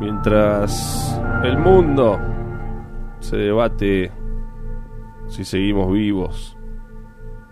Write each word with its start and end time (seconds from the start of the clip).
Mientras 0.00 1.20
el 1.42 1.58
mundo 1.58 2.20
se 3.18 3.36
debate 3.36 4.12
si 5.26 5.44
seguimos 5.44 5.92
vivos, 5.92 6.56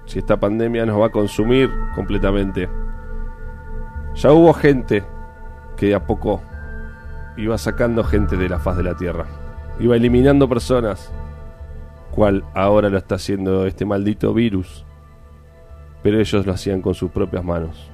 si 0.04 0.20
esta 0.20 0.38
pandemia 0.38 0.86
nos 0.86 1.00
va 1.00 1.06
a 1.06 1.10
consumir 1.10 1.70
completamente. 1.94 2.68
Ya 4.14 4.32
hubo 4.32 4.52
gente 4.54 5.04
que 5.76 5.86
de 5.86 5.94
a 5.96 6.06
poco 6.06 6.40
iba 7.36 7.58
sacando 7.58 8.04
gente 8.04 8.36
de 8.36 8.48
la 8.48 8.58
faz 8.58 8.76
de 8.76 8.84
la 8.84 8.96
tierra, 8.96 9.26
iba 9.78 9.96
eliminando 9.96 10.48
personas, 10.48 11.12
cual 12.12 12.44
ahora 12.54 12.88
lo 12.88 12.96
está 12.96 13.16
haciendo 13.16 13.66
este 13.66 13.84
maldito 13.84 14.32
virus, 14.32 14.86
pero 16.02 16.18
ellos 16.20 16.46
lo 16.46 16.52
hacían 16.52 16.80
con 16.80 16.94
sus 16.94 17.10
propias 17.10 17.44
manos. 17.44 17.90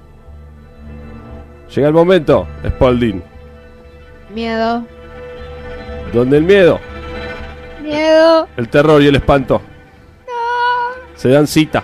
Llega 1.74 1.88
el 1.88 1.94
momento, 1.94 2.46
Spalding, 2.66 3.22
Miedo. 4.34 4.86
donde 6.12 6.38
el 6.38 6.44
miedo, 6.44 6.80
Miedo. 7.82 8.48
el 8.56 8.68
terror 8.68 9.02
y 9.02 9.08
el 9.08 9.16
espanto. 9.16 9.60
Se 11.14 11.28
dan 11.28 11.46
cita, 11.46 11.82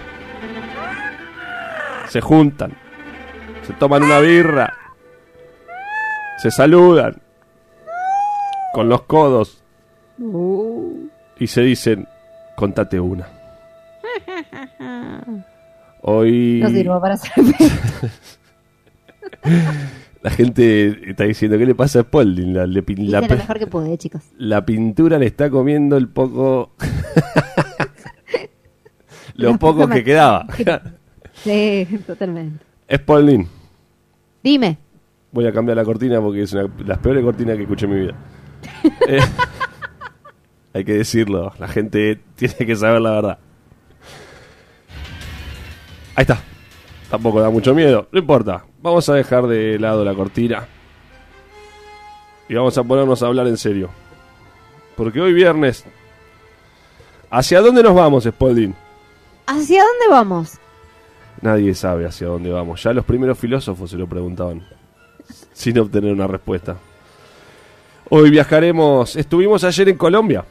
se 2.09 2.21
juntan, 2.21 2.73
se 3.67 3.73
toman 3.75 4.03
una 4.03 4.19
birra, 4.21 4.73
se 6.39 6.51
saludan. 6.51 7.17
Con 8.75 8.89
los 8.89 9.03
codos. 9.03 9.63
Uh. 10.19 11.09
y 11.39 11.47
se 11.47 11.63
dicen, 11.63 12.07
contate 12.57 12.99
una. 13.01 13.27
Hoy 16.03 16.61
No 16.63 16.69
sirvo 16.69 17.01
para 17.01 17.15
hacer 17.15 17.33
la 20.23 20.31
gente 20.31 21.11
está 21.11 21.25
diciendo, 21.25 21.57
¿qué 21.59 21.67
le 21.67 21.75
pasa 21.75 22.01
a 22.01 22.03
Spalding? 22.03 22.55
La, 22.55 22.67
le 22.67 22.83
pin- 22.85 23.09
la 23.09 23.19
Hice 23.19 23.29
lo 23.29 23.29
pe- 23.29 23.37
mejor 23.37 23.59
que 23.59 23.67
pude, 23.67 23.99
chicos. 23.99 24.23
la 24.39 24.65
pintura 24.67 25.19
le 25.19 25.27
está 25.27 25.49
comiendo 25.51 25.97
el 25.97 26.09
poco... 26.09 26.73
Lo 29.35 29.57
poco 29.59 29.87
que 29.89 30.03
quedaba. 30.05 30.47
Sí, 31.45 31.87
totalmente. 32.05 32.65
Spalding, 32.93 33.47
Dime. 34.43 34.77
voy 35.31 35.47
a 35.47 35.53
cambiar 35.53 35.77
la 35.77 35.85
cortina 35.85 36.21
porque 36.21 36.43
es 36.43 36.53
una 36.53 36.65
de 36.65 36.85
las 36.85 36.99
peores 36.99 37.23
cortinas 37.23 37.55
que 37.57 37.63
escuché 37.63 37.87
en 37.87 37.93
mi 37.93 38.01
vida. 38.01 38.15
Eh, 39.09 39.21
hay 40.75 40.85
que 40.85 40.95
decirlo, 40.95 41.53
la 41.61 41.69
gente 41.69 42.21
tiene 42.35 42.57
que 42.57 42.75
saber 42.75 43.01
la 43.03 43.11
verdad. 43.13 43.39
Ahí 46.17 46.23
está. 46.23 46.41
Tampoco 47.09 47.41
da 47.41 47.51
mucho 47.51 47.73
miedo, 47.73 48.09
no 48.11 48.19
importa. 48.19 48.65
Vamos 48.81 49.09
a 49.09 49.15
dejar 49.15 49.47
de 49.47 49.79
lado 49.79 50.05
la 50.05 50.15
cortina. 50.15 50.67
Y 52.49 52.55
vamos 52.55 52.77
a 52.79 52.85
ponernos 52.85 53.23
a 53.23 53.27
hablar 53.27 53.47
en 53.47 53.57
serio. 53.57 53.91
Porque 54.97 55.21
hoy 55.21 55.33
viernes... 55.33 55.85
¿Hacia 57.31 57.61
dónde 57.61 57.83
nos 57.83 57.95
vamos, 57.95 58.25
Spalding? 58.25 58.75
¿Hacia 59.47 59.83
dónde 59.83 60.09
vamos? 60.09 60.55
Nadie 61.43 61.75
sabe 61.75 62.07
hacia 62.07 62.27
dónde 62.27 62.51
vamos. 62.51 62.83
Ya 62.83 62.93
los 62.95 63.05
primeros 63.05 63.39
filósofos 63.39 63.91
se 63.91 63.99
lo 63.99 64.07
preguntaban, 64.09 64.67
sin 65.53 65.79
obtener 65.79 66.11
una 66.13 66.27
respuesta. 66.27 66.77
Hoy 68.09 68.31
viajaremos. 68.31 69.15
Estuvimos 69.15 69.63
ayer 69.65 69.91
en 69.91 69.97
Colombia, 69.99 70.45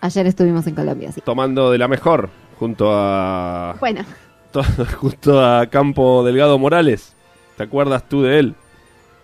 Ayer 0.00 0.26
estuvimos 0.26 0.66
en 0.66 0.74
Colombia, 0.74 1.12
sí. 1.12 1.20
tomando 1.22 1.70
de 1.70 1.78
la 1.78 1.88
mejor, 1.88 2.28
junto 2.58 2.90
a. 2.92 3.74
Bueno, 3.80 4.02
to- 4.50 4.62
junto 4.98 5.42
a 5.42 5.66
Campo 5.68 6.22
Delgado 6.24 6.58
Morales. 6.58 7.14
¿Te 7.56 7.62
acuerdas 7.62 8.08
tú 8.08 8.22
de 8.22 8.38
él? 8.38 8.54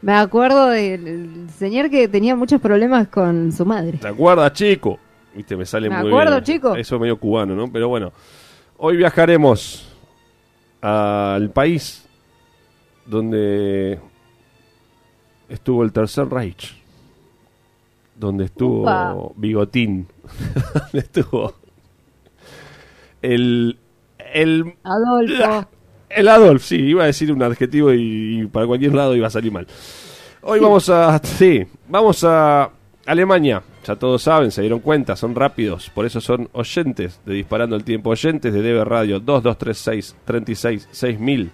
me 0.02 0.14
acuerdo 0.14 0.68
del 0.68 1.48
señor 1.58 1.90
que 1.90 2.08
tenía 2.08 2.34
muchos 2.34 2.58
problemas 2.60 3.08
con 3.08 3.52
su 3.52 3.66
madre. 3.66 3.98
¿Te 3.98 4.08
acuerdas, 4.08 4.52
chico? 4.54 4.98
Viste, 5.34 5.56
me 5.56 5.66
sale 5.66 5.91
Me 5.91 5.98
muy 5.98 6.08
acuerdo, 6.08 6.32
bien. 6.36 6.44
chico. 6.44 6.74
Eso 6.74 6.94
es 6.94 7.00
medio 7.02 7.19
cubano, 7.19 7.54
¿no? 7.54 7.70
Pero 7.70 7.88
bueno. 7.88 8.10
Hoy 8.78 8.96
viajaremos 8.96 9.94
al 10.80 11.50
país 11.50 12.06
donde 13.04 14.00
estuvo 15.50 15.82
el 15.84 15.92
Tercer 15.92 16.28
Reich. 16.30 16.74
Donde 18.16 18.46
estuvo 18.46 18.82
Upa. 18.82 19.16
Bigotín. 19.36 20.06
donde 20.92 20.98
estuvo 20.98 21.54
el 23.20 23.78
el 24.32 24.74
Adolfo. 24.82 25.69
El 26.10 26.28
Adolf, 26.28 26.65
sí, 26.65 26.76
iba 26.76 27.04
a 27.04 27.06
decir 27.06 27.32
un 27.32 27.43
adjetivo 27.43 27.93
y, 27.93 28.41
y 28.43 28.47
para 28.47 28.66
cualquier 28.66 28.94
lado 28.94 29.15
iba 29.16 29.26
a 29.26 29.31
salir 29.31 29.50
mal. 29.53 29.66
Hoy 30.43 30.59
vamos 30.60 30.88
a. 30.88 31.19
Sí, 31.22 31.65
vamos 31.88 32.25
a 32.25 32.71
Alemania. 33.06 33.62
Ya 33.87 33.97
todos 33.97 34.22
saben, 34.22 34.50
se 34.50 34.60
dieron 34.60 34.81
cuenta, 34.81 35.16
son 35.16 35.34
rápidos. 35.34 35.91
Por 35.91 36.04
eso 36.04 36.20
son 36.20 36.49
oyentes 36.53 37.20
de 37.25 37.34
Disparando 37.34 37.76
el 37.76 37.84
Tiempo. 37.84 38.10
Oyentes 38.10 38.53
de 38.53 38.60
Debe 38.62 38.84
Radio 38.84 39.20
2236 39.20 40.16
36 40.25 40.88
6000. 40.91 41.50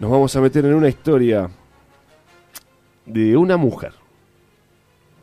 Nos 0.00 0.10
vamos 0.10 0.34
a 0.36 0.40
meter 0.40 0.64
en 0.66 0.74
una 0.74 0.88
historia 0.88 1.48
de 3.06 3.36
una 3.36 3.56
mujer. 3.56 3.92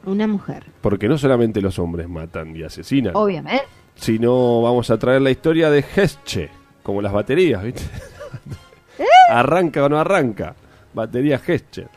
Una 0.05 0.27
mujer. 0.27 0.65
Porque 0.81 1.07
no 1.07 1.17
solamente 1.17 1.61
los 1.61 1.77
hombres 1.79 2.07
matan 2.09 2.55
y 2.55 2.63
asesinan, 2.63 3.15
Obviamente. 3.15 3.63
sino 3.95 4.61
vamos 4.61 4.89
a 4.89 4.97
traer 4.97 5.21
la 5.21 5.29
historia 5.31 5.69
de 5.69 5.83
Hesche, 5.95 6.49
como 6.83 7.01
las 7.01 7.13
baterías, 7.13 7.63
¿viste? 7.63 7.83
¿Arranca 9.29 9.85
o 9.85 9.89
no 9.89 9.99
arranca? 9.99 10.55
Batería 10.93 11.41
Hesche. 11.45 11.87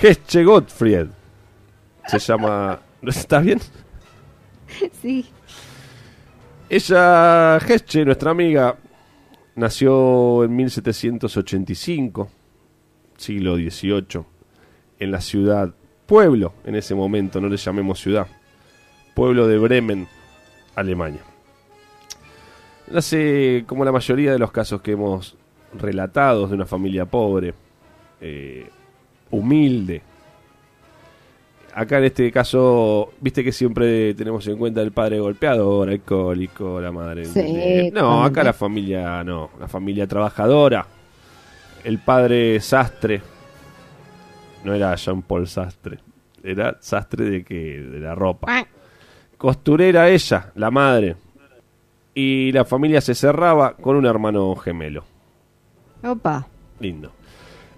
Hesche 0.00 0.44
Gottfried. 0.44 1.06
Se 2.06 2.18
llama... 2.18 2.80
¿Estás 3.02 3.44
bien? 3.44 3.60
Sí. 5.00 5.26
Ella, 6.68 7.56
Hesche, 7.58 8.04
nuestra 8.04 8.30
amiga, 8.30 8.76
nació 9.54 10.44
en 10.44 10.54
1785, 10.54 12.28
siglo 13.16 13.56
XVIII, 13.56 14.24
en 14.98 15.10
la 15.10 15.20
ciudad, 15.20 15.74
pueblo 16.06 16.52
en 16.64 16.74
ese 16.74 16.94
momento, 16.94 17.40
no 17.40 17.48
le 17.48 17.56
llamemos 17.56 18.00
ciudad, 18.00 18.26
pueblo 19.14 19.46
de 19.46 19.58
Bremen, 19.58 20.06
Alemania. 20.74 21.22
Nace 22.90 23.64
como 23.66 23.84
la 23.84 23.92
mayoría 23.92 24.32
de 24.32 24.38
los 24.38 24.50
casos 24.50 24.80
que 24.80 24.92
hemos 24.92 25.36
relatado 25.78 26.46
de 26.46 26.54
una 26.54 26.66
familia 26.66 27.04
pobre, 27.04 27.54
eh, 28.20 28.68
humilde. 29.30 30.02
Acá 31.74 31.98
en 31.98 32.04
este 32.04 32.32
caso, 32.32 33.12
viste 33.20 33.44
que 33.44 33.52
siempre 33.52 34.14
tenemos 34.14 34.46
en 34.48 34.56
cuenta 34.56 34.80
el 34.80 34.90
padre 34.90 35.20
golpeador, 35.20 35.90
alcohólico, 35.90 36.80
la 36.80 36.90
madre. 36.90 37.26
Sí, 37.26 37.90
no, 37.92 38.24
acá 38.24 38.42
la 38.42 38.52
familia 38.52 39.22
no, 39.22 39.50
la 39.60 39.68
familia 39.68 40.06
trabajadora. 40.06 40.86
El 41.84 41.98
padre 41.98 42.58
sastre. 42.60 43.22
No 44.64 44.74
era 44.74 44.94
Jean 44.96 45.22
Paul 45.22 45.46
Sastre, 45.46 46.00
era 46.42 46.76
sastre 46.80 47.30
de 47.30 47.44
que 47.44 47.80
de 47.80 48.00
la 48.00 48.14
ropa. 48.14 48.66
Costurera 49.36 50.08
ella, 50.08 50.50
la 50.56 50.70
madre. 50.72 51.14
Y 52.20 52.50
la 52.50 52.64
familia 52.64 53.00
se 53.00 53.14
cerraba 53.14 53.76
con 53.76 53.94
un 53.94 54.04
hermano 54.04 54.56
gemelo. 54.56 55.04
Opa. 56.02 56.48
Lindo. 56.80 57.12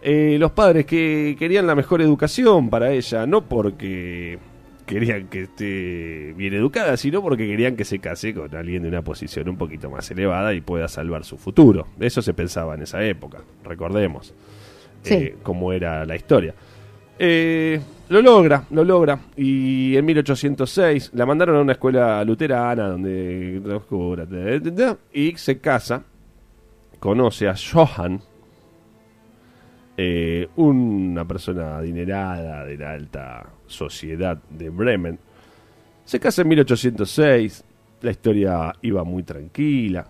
Eh, 0.01 0.37
los 0.41 0.53
padres 0.53 0.87
que 0.87 1.37
querían 1.39 1.67
la 1.67 1.75
mejor 1.75 2.01
educación 2.01 2.71
para 2.71 2.91
ella, 2.91 3.27
no 3.27 3.43
porque 3.47 4.39
querían 4.87 5.27
que 5.29 5.43
esté 5.43 6.33
bien 6.39 6.55
educada, 6.55 6.97
sino 6.97 7.21
porque 7.21 7.47
querían 7.47 7.77
que 7.77 7.85
se 7.85 7.99
case 7.99 8.33
con 8.33 8.55
alguien 8.57 8.83
de 8.83 8.89
una 8.89 9.03
posición 9.03 9.47
un 9.51 9.59
poquito 9.59 9.91
más 9.91 10.11
elevada 10.11 10.55
y 10.55 10.63
pueda 10.63 10.89
salvar 10.89 11.23
su 11.25 11.37
futuro. 11.37 11.87
Eso 12.01 12.23
se 12.23 12.33
pensaba 12.33 12.75
en 12.77 12.83
esa 12.85 13.05
época, 13.05 13.41
recordemos 13.63 14.33
Sí. 15.03 15.13
eh, 15.15 15.37
cómo 15.43 15.71
era 15.75 16.07
la 16.07 16.17
historia. 16.17 16.55
Eh, 17.19 17.79
lo 18.11 18.21
logra, 18.21 18.67
lo 18.71 18.85
logra. 18.85 19.21
Y 19.37 19.97
en 19.97 20.05
1806 20.05 21.13
la 21.15 21.25
mandaron 21.25 21.57
a 21.57 21.61
una 21.61 21.73
escuela 21.73 22.25
luterana 22.25 22.89
donde 22.89 23.63
y 25.13 25.37
se 25.37 25.61
casa, 25.61 26.03
conoce 26.99 27.49
a 27.49 27.55
Johann, 27.55 28.21
eh, 29.97 30.49
una 30.57 31.25
persona 31.25 31.77
adinerada 31.79 32.65
de 32.65 32.77
la 32.77 32.91
alta 32.91 33.47
sociedad 33.69 34.37
de 34.51 34.71
Bremen. 34.71 35.19
Se 36.05 36.19
casa 36.19 36.43
en 36.43 36.49
1806, 36.49 37.65
la 38.03 38.11
historia 38.11 38.73
iba 38.83 39.05
muy 39.05 39.23
tranquila, 39.23 40.09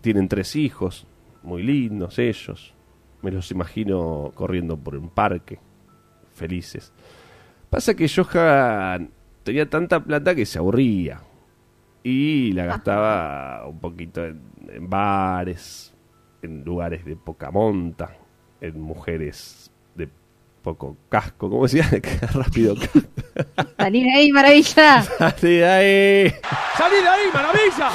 tienen 0.00 0.28
tres 0.28 0.54
hijos, 0.54 1.08
muy 1.42 1.64
lindos 1.64 2.20
ellos, 2.20 2.72
me 3.22 3.32
los 3.32 3.50
imagino 3.50 4.30
corriendo 4.36 4.76
por 4.76 4.94
un 4.94 5.08
parque, 5.08 5.58
felices. 6.36 6.92
Pasa 7.70 7.94
que 7.94 8.08
Johan 8.08 9.10
tenía 9.42 9.68
tanta 9.68 10.02
plata 10.02 10.34
que 10.34 10.46
se 10.46 10.58
aburría 10.58 11.20
y 12.02 12.52
la 12.52 12.66
gastaba 12.66 13.66
un 13.66 13.80
poquito 13.80 14.24
en, 14.24 14.40
en 14.68 14.88
bares, 14.88 15.92
en 16.42 16.64
lugares 16.64 17.04
de 17.04 17.16
poca 17.16 17.50
monta, 17.50 18.16
en 18.60 18.80
mujeres 18.80 19.70
de 19.94 20.08
poco 20.62 20.96
casco, 21.08 21.50
como 21.50 21.64
decía, 21.64 21.88
rápido 22.32 22.76
casco. 22.76 23.00
Salí 23.78 24.04
de 24.04 24.12
ahí, 24.12 24.32
maravilla. 24.32 25.02
Salí 25.02 25.56
de 25.56 25.66
ahí. 25.66 26.34
¡Salí 26.76 26.96
de 26.96 27.08
ahí, 27.08 27.26
maravilla! 27.32 27.90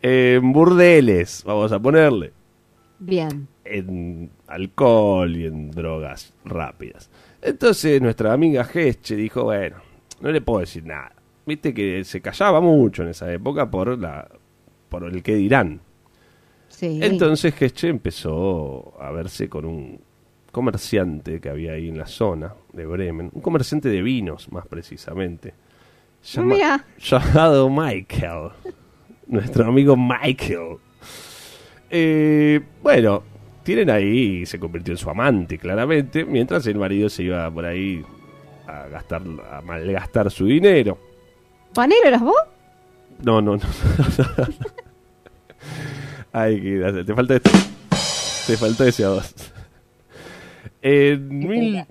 En 0.00 0.52
burdeles, 0.52 1.42
vamos 1.44 1.70
a 1.72 1.78
ponerle. 1.78 2.32
Bien. 3.04 3.48
En 3.64 4.30
alcohol 4.46 5.36
y 5.36 5.46
en 5.46 5.70
drogas 5.70 6.32
rápidas. 6.44 7.10
Entonces 7.40 8.00
nuestra 8.00 8.32
amiga 8.32 8.64
Gesche 8.64 9.16
dijo, 9.16 9.44
bueno, 9.44 9.76
no 10.20 10.30
le 10.30 10.40
puedo 10.40 10.60
decir 10.60 10.84
nada. 10.84 11.12
Viste 11.44 11.74
que 11.74 12.04
se 12.04 12.20
callaba 12.20 12.60
mucho 12.60 13.02
en 13.02 13.08
esa 13.08 13.32
época 13.32 13.68
por 13.70 13.98
la 13.98 14.28
por 14.88 15.04
el 15.04 15.22
que 15.22 15.34
dirán. 15.34 15.80
Sí. 16.68 17.00
Entonces 17.02 17.54
Gesche 17.54 17.88
empezó 17.88 18.94
a 19.00 19.10
verse 19.10 19.48
con 19.48 19.64
un 19.64 20.00
comerciante 20.52 21.40
que 21.40 21.48
había 21.48 21.72
ahí 21.72 21.88
en 21.88 21.98
la 21.98 22.06
zona 22.06 22.52
de 22.72 22.84
Bremen, 22.86 23.30
un 23.32 23.40
comerciante 23.40 23.88
de 23.88 24.02
vinos 24.02 24.52
más 24.52 24.66
precisamente, 24.66 25.54
llama- 26.22 26.84
llamado 26.98 27.70
Michael, 27.70 28.50
nuestro 29.26 29.66
amigo 29.66 29.96
Michael. 29.96 30.76
Eh, 31.94 32.58
bueno, 32.82 33.22
tienen 33.62 33.90
ahí 33.90 34.40
y 34.42 34.46
se 34.46 34.58
convirtió 34.58 34.94
en 34.94 34.98
su 34.98 35.10
amante 35.10 35.58
claramente, 35.58 36.24
mientras 36.24 36.66
el 36.66 36.76
marido 36.78 37.10
se 37.10 37.24
iba 37.24 37.50
por 37.50 37.66
ahí 37.66 38.02
a 38.66 38.86
gastar, 38.88 39.20
a 39.50 39.60
malgastar 39.60 40.30
su 40.30 40.46
dinero. 40.46 40.96
¿Panero 41.74 42.08
eras 42.08 42.22
vos? 42.22 42.34
No, 43.22 43.42
no, 43.42 43.56
no. 43.56 43.62
Ay, 46.32 46.60
que 46.60 47.04
te 47.06 47.14
falta 47.14 47.34
esto. 47.36 47.50
Te 48.46 48.56
falta 48.56 48.86
ese 48.88 49.04
a 49.04 49.10
vos. 49.10 49.34
Eh, 50.80 51.16
mil- 51.20 51.84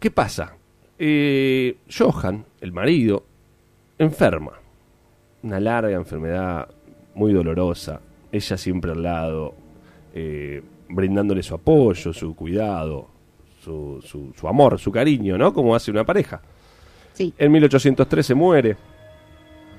¿Qué 0.00 0.10
pasa? 0.10 0.54
Eh, 0.98 1.76
Johan, 1.96 2.44
el 2.60 2.72
marido, 2.72 3.24
enferma. 3.98 4.52
Una 5.42 5.60
larga 5.60 5.96
enfermedad 5.96 6.68
muy 7.14 7.32
dolorosa. 7.32 8.00
Ella 8.30 8.56
siempre 8.56 8.92
al 8.92 9.02
lado, 9.02 9.54
eh, 10.14 10.62
brindándole 10.88 11.42
su 11.42 11.54
apoyo, 11.54 12.12
su 12.12 12.34
cuidado, 12.34 13.08
su, 13.62 14.00
su, 14.04 14.32
su 14.38 14.48
amor, 14.48 14.78
su 14.78 14.90
cariño, 14.92 15.38
¿no? 15.38 15.52
Como 15.52 15.74
hace 15.74 15.90
una 15.90 16.04
pareja. 16.04 16.40
Sí. 17.14 17.32
En 17.38 17.50
1813 17.52 18.34
muere 18.34 18.76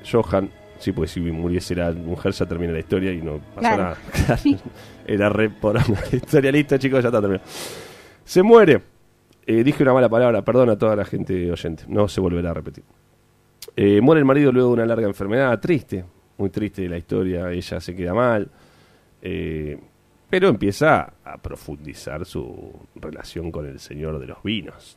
Johan. 0.09 0.49
Sí, 0.79 0.93
pues 0.93 1.11
si 1.11 1.19
muriese 1.19 1.75
la 1.75 1.91
mujer 1.91 2.31
ya 2.31 2.45
termina 2.45 2.71
la 2.71 2.79
historia 2.79 3.11
y 3.11 3.21
no 3.21 3.39
pasó 3.53 3.59
Claro. 3.59 3.83
nada. 3.83 3.97
Era 5.07 5.29
re 5.29 5.49
por 5.49 5.75
la 5.75 5.83
historia 6.11 6.51
lista, 6.51 6.79
chicos, 6.79 7.01
ya 7.03 7.09
está 7.09 7.19
terminado. 7.19 7.47
Se 8.23 8.41
muere. 8.43 8.81
Eh, 9.45 9.63
dije 9.63 9.81
una 9.83 9.93
mala 9.93 10.07
palabra, 10.09 10.43
perdón 10.43 10.69
a 10.69 10.77
toda 10.77 10.95
la 10.95 11.03
gente 11.05 11.51
oyente. 11.51 11.83
No 11.87 12.07
se 12.07 12.21
volverá 12.21 12.51
a 12.51 12.53
repetir. 12.53 12.83
Eh, 13.75 13.99
muere 14.01 14.19
el 14.19 14.25
marido 14.25 14.51
luego 14.51 14.69
de 14.69 14.73
una 14.75 14.85
larga 14.85 15.07
enfermedad, 15.07 15.59
triste, 15.59 16.05
muy 16.39 16.49
triste 16.49 16.89
la 16.89 16.97
historia. 16.97 17.51
Ella 17.51 17.79
se 17.79 17.95
queda 17.95 18.13
mal. 18.13 18.49
eh, 19.21 19.77
pero 20.29 20.47
empieza 20.47 21.11
a 21.25 21.37
profundizar 21.37 22.23
su 22.23 22.71
relación 22.95 23.51
con 23.51 23.65
el 23.65 23.79
señor 23.79 24.19
de 24.19 24.27
los 24.27 24.43
vinos, 24.43 24.95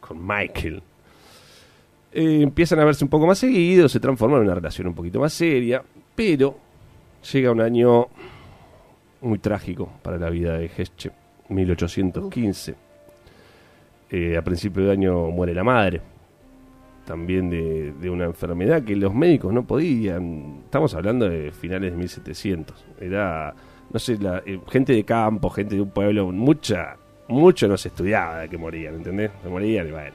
con 0.00 0.26
Michael. 0.26 0.82
Eh, 2.12 2.40
empiezan 2.42 2.80
a 2.80 2.84
verse 2.84 3.04
un 3.04 3.10
poco 3.10 3.28
más 3.28 3.38
seguidos, 3.38 3.92
se 3.92 4.00
transforman 4.00 4.40
en 4.40 4.46
una 4.46 4.56
relación 4.56 4.88
un 4.88 4.94
poquito 4.94 5.20
más 5.20 5.32
seria, 5.32 5.82
pero 6.16 6.58
llega 7.32 7.52
un 7.52 7.60
año 7.60 8.08
muy 9.20 9.38
trágico 9.38 9.88
para 10.02 10.18
la 10.18 10.30
vida 10.30 10.58
de 10.58 10.66
Hesche, 10.66 11.12
1815. 11.48 12.74
Eh, 14.10 14.36
a 14.36 14.42
principio 14.42 14.84
de 14.84 14.92
año 14.92 15.30
muere 15.30 15.54
la 15.54 15.64
madre, 15.64 16.00
también 17.04 17.50
de, 17.50 18.10
una 18.10 18.24
enfermedad 18.24 18.82
que 18.82 18.96
los 18.96 19.14
médicos 19.14 19.52
no 19.52 19.66
podían. 19.66 20.62
Estamos 20.64 20.94
hablando 20.94 21.28
de 21.28 21.52
finales 21.52 21.92
de 21.92 21.98
1700. 21.98 22.84
Era, 23.00 23.54
no 23.92 23.98
sé, 23.98 24.18
la, 24.18 24.42
eh, 24.44 24.60
gente 24.70 24.92
de 24.92 25.04
campo, 25.04 25.50
gente 25.50 25.76
de 25.76 25.82
un 25.82 25.90
pueblo, 25.90 26.30
mucha, 26.32 26.96
mucho 27.28 27.68
no 27.68 27.76
se 27.76 27.88
estudiaba 27.88 28.40
de 28.40 28.48
que 28.48 28.58
morían, 28.58 28.94
¿entendés? 28.94 29.30
Se 29.42 29.48
morían 29.48 29.88
y 29.88 29.90
bueno. 29.90 30.14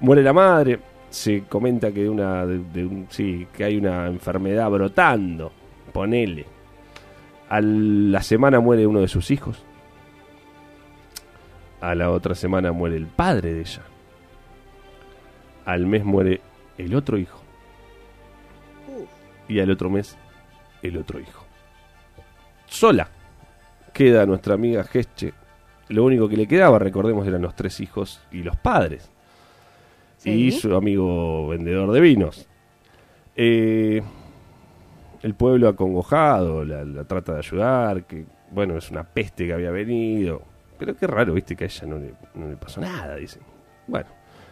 Muere 0.00 0.22
la 0.22 0.32
madre, 0.32 0.78
se 1.08 1.44
comenta 1.44 1.90
que 1.90 2.08
una, 2.08 2.44
sí, 3.08 3.46
que 3.52 3.64
hay 3.64 3.76
una 3.76 4.06
enfermedad 4.06 4.70
brotando, 4.70 5.50
ponele. 5.92 6.44
A 7.48 7.60
la 7.60 8.22
semana 8.22 8.60
muere 8.60 8.86
uno 8.86 9.00
de 9.00 9.08
sus 9.08 9.30
hijos. 9.30 9.64
A 11.80 11.94
la 11.94 12.10
otra 12.10 12.34
semana 12.34 12.72
muere 12.72 12.96
el 12.96 13.06
padre 13.06 13.54
de 13.54 13.60
ella. 13.60 13.82
Al 15.66 15.86
mes 15.86 16.04
muere 16.04 16.40
el 16.78 16.94
otro 16.94 17.18
hijo. 17.18 17.40
Y 19.48 19.60
al 19.60 19.70
otro 19.70 19.90
mes 19.90 20.16
el 20.82 20.96
otro 20.96 21.20
hijo. 21.20 21.44
Sola 22.66 23.08
queda 23.92 24.26
nuestra 24.26 24.54
amiga 24.54 24.84
Gesche. 24.84 25.32
Lo 25.88 26.04
único 26.04 26.28
que 26.28 26.36
le 26.36 26.46
quedaba, 26.46 26.78
recordemos, 26.78 27.26
eran 27.26 27.42
los 27.42 27.54
tres 27.54 27.80
hijos 27.80 28.20
y 28.32 28.42
los 28.42 28.56
padres. 28.56 29.10
Y 30.24 30.50
su 30.50 30.74
amigo 30.74 31.48
vendedor 31.48 31.92
de 31.92 32.00
vinos. 32.00 32.48
Eh, 33.36 34.02
el 35.22 35.34
pueblo 35.34 35.68
acongojado, 35.68 36.64
la, 36.64 36.84
la 36.84 37.04
trata 37.04 37.32
de 37.34 37.38
ayudar, 37.38 38.04
que 38.04 38.24
bueno, 38.50 38.76
es 38.76 38.90
una 38.90 39.04
peste 39.04 39.46
que 39.46 39.52
había 39.52 39.70
venido. 39.70 40.42
Pero 40.78 40.96
qué 40.96 41.06
raro, 41.06 41.32
viste, 41.32 41.56
que 41.56 41.64
a 41.64 41.66
ella 41.66 41.86
no 41.86 41.98
le, 41.98 42.14
no 42.34 42.48
le 42.48 42.56
pasó 42.56 42.80
nada, 42.80 43.16
dicen. 43.16 43.42
Bueno, 43.86 44.08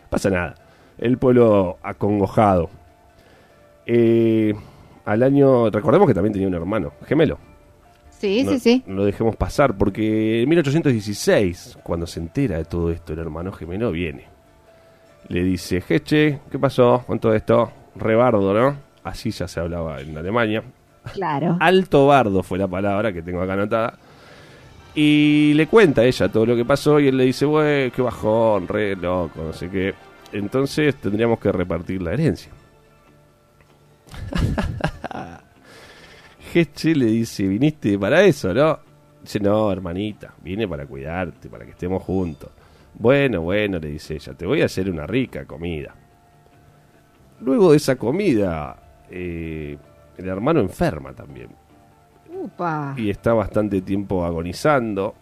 pasa 0.08 0.30
nada. 0.30 0.54
El 0.98 1.18
pueblo 1.18 1.78
acongojado. 1.82 2.70
Eh, 3.86 4.54
al 5.04 5.22
año, 5.22 5.70
recordemos 5.70 6.08
que 6.08 6.14
también 6.14 6.32
tenía 6.32 6.48
un 6.48 6.54
hermano, 6.54 6.92
gemelo. 7.06 7.38
Sí, 8.10 8.42
no, 8.42 8.52
sí, 8.52 8.58
sí. 8.60 8.82
no 8.86 8.94
lo 8.96 9.04
dejemos 9.04 9.36
pasar, 9.36 9.76
porque 9.76 10.42
en 10.42 10.48
1816, 10.48 11.78
cuando 11.82 12.06
se 12.06 12.20
entera 12.20 12.56
de 12.56 12.64
todo 12.64 12.90
esto, 12.90 13.12
el 13.12 13.18
hermano 13.18 13.52
gemelo 13.52 13.92
viene. 13.92 14.26
Le 15.28 15.42
dice, 15.42 15.80
Jeche, 15.80 16.40
¿qué 16.50 16.58
pasó 16.58 17.02
con 17.06 17.18
todo 17.18 17.34
esto? 17.34 17.70
Rebardo, 17.96 18.54
¿no? 18.54 18.76
Así 19.02 19.30
ya 19.30 19.46
se 19.46 19.60
hablaba 19.60 20.00
en 20.00 20.16
Alemania. 20.16 20.62
Claro. 21.12 21.58
Alto 21.60 22.06
bardo 22.06 22.42
fue 22.42 22.58
la 22.58 22.66
palabra 22.66 23.12
que 23.12 23.22
tengo 23.22 23.42
acá 23.42 23.54
anotada. 23.54 23.98
Y 24.94 25.52
le 25.54 25.66
cuenta 25.66 26.02
a 26.02 26.04
ella 26.04 26.28
todo 26.28 26.46
lo 26.46 26.56
que 26.56 26.64
pasó 26.64 27.00
y 27.00 27.08
él 27.08 27.16
le 27.16 27.24
dice, 27.24 27.44
güey, 27.44 27.90
qué 27.90 28.00
bajón, 28.00 28.68
re 28.68 28.94
loco, 28.96 29.42
no 29.42 29.52
sé 29.52 29.68
qué. 29.68 29.94
Entonces 30.34 30.96
tendríamos 30.96 31.38
que 31.38 31.52
repartir 31.52 32.02
la 32.02 32.12
herencia. 32.12 32.50
Geche 36.52 36.92
le 36.96 37.06
dice, 37.06 37.46
viniste 37.46 37.96
para 37.96 38.24
eso, 38.24 38.52
¿no? 38.52 38.80
Dice, 39.22 39.38
no, 39.38 39.70
hermanita, 39.70 40.34
vine 40.42 40.66
para 40.66 40.86
cuidarte, 40.86 41.48
para 41.48 41.64
que 41.64 41.70
estemos 41.70 42.02
juntos. 42.02 42.50
Bueno, 42.94 43.42
bueno, 43.42 43.78
le 43.78 43.88
dice 43.88 44.14
ella, 44.14 44.34
te 44.34 44.44
voy 44.44 44.62
a 44.62 44.64
hacer 44.64 44.90
una 44.90 45.06
rica 45.06 45.44
comida. 45.44 45.94
Luego 47.40 47.70
de 47.70 47.76
esa 47.76 47.94
comida, 47.94 48.76
eh, 49.08 49.78
el 50.16 50.28
hermano 50.28 50.58
enferma 50.58 51.12
también 51.12 51.50
Upa. 52.28 52.94
y 52.96 53.08
está 53.08 53.34
bastante 53.34 53.82
tiempo 53.82 54.24
agonizando 54.24 55.14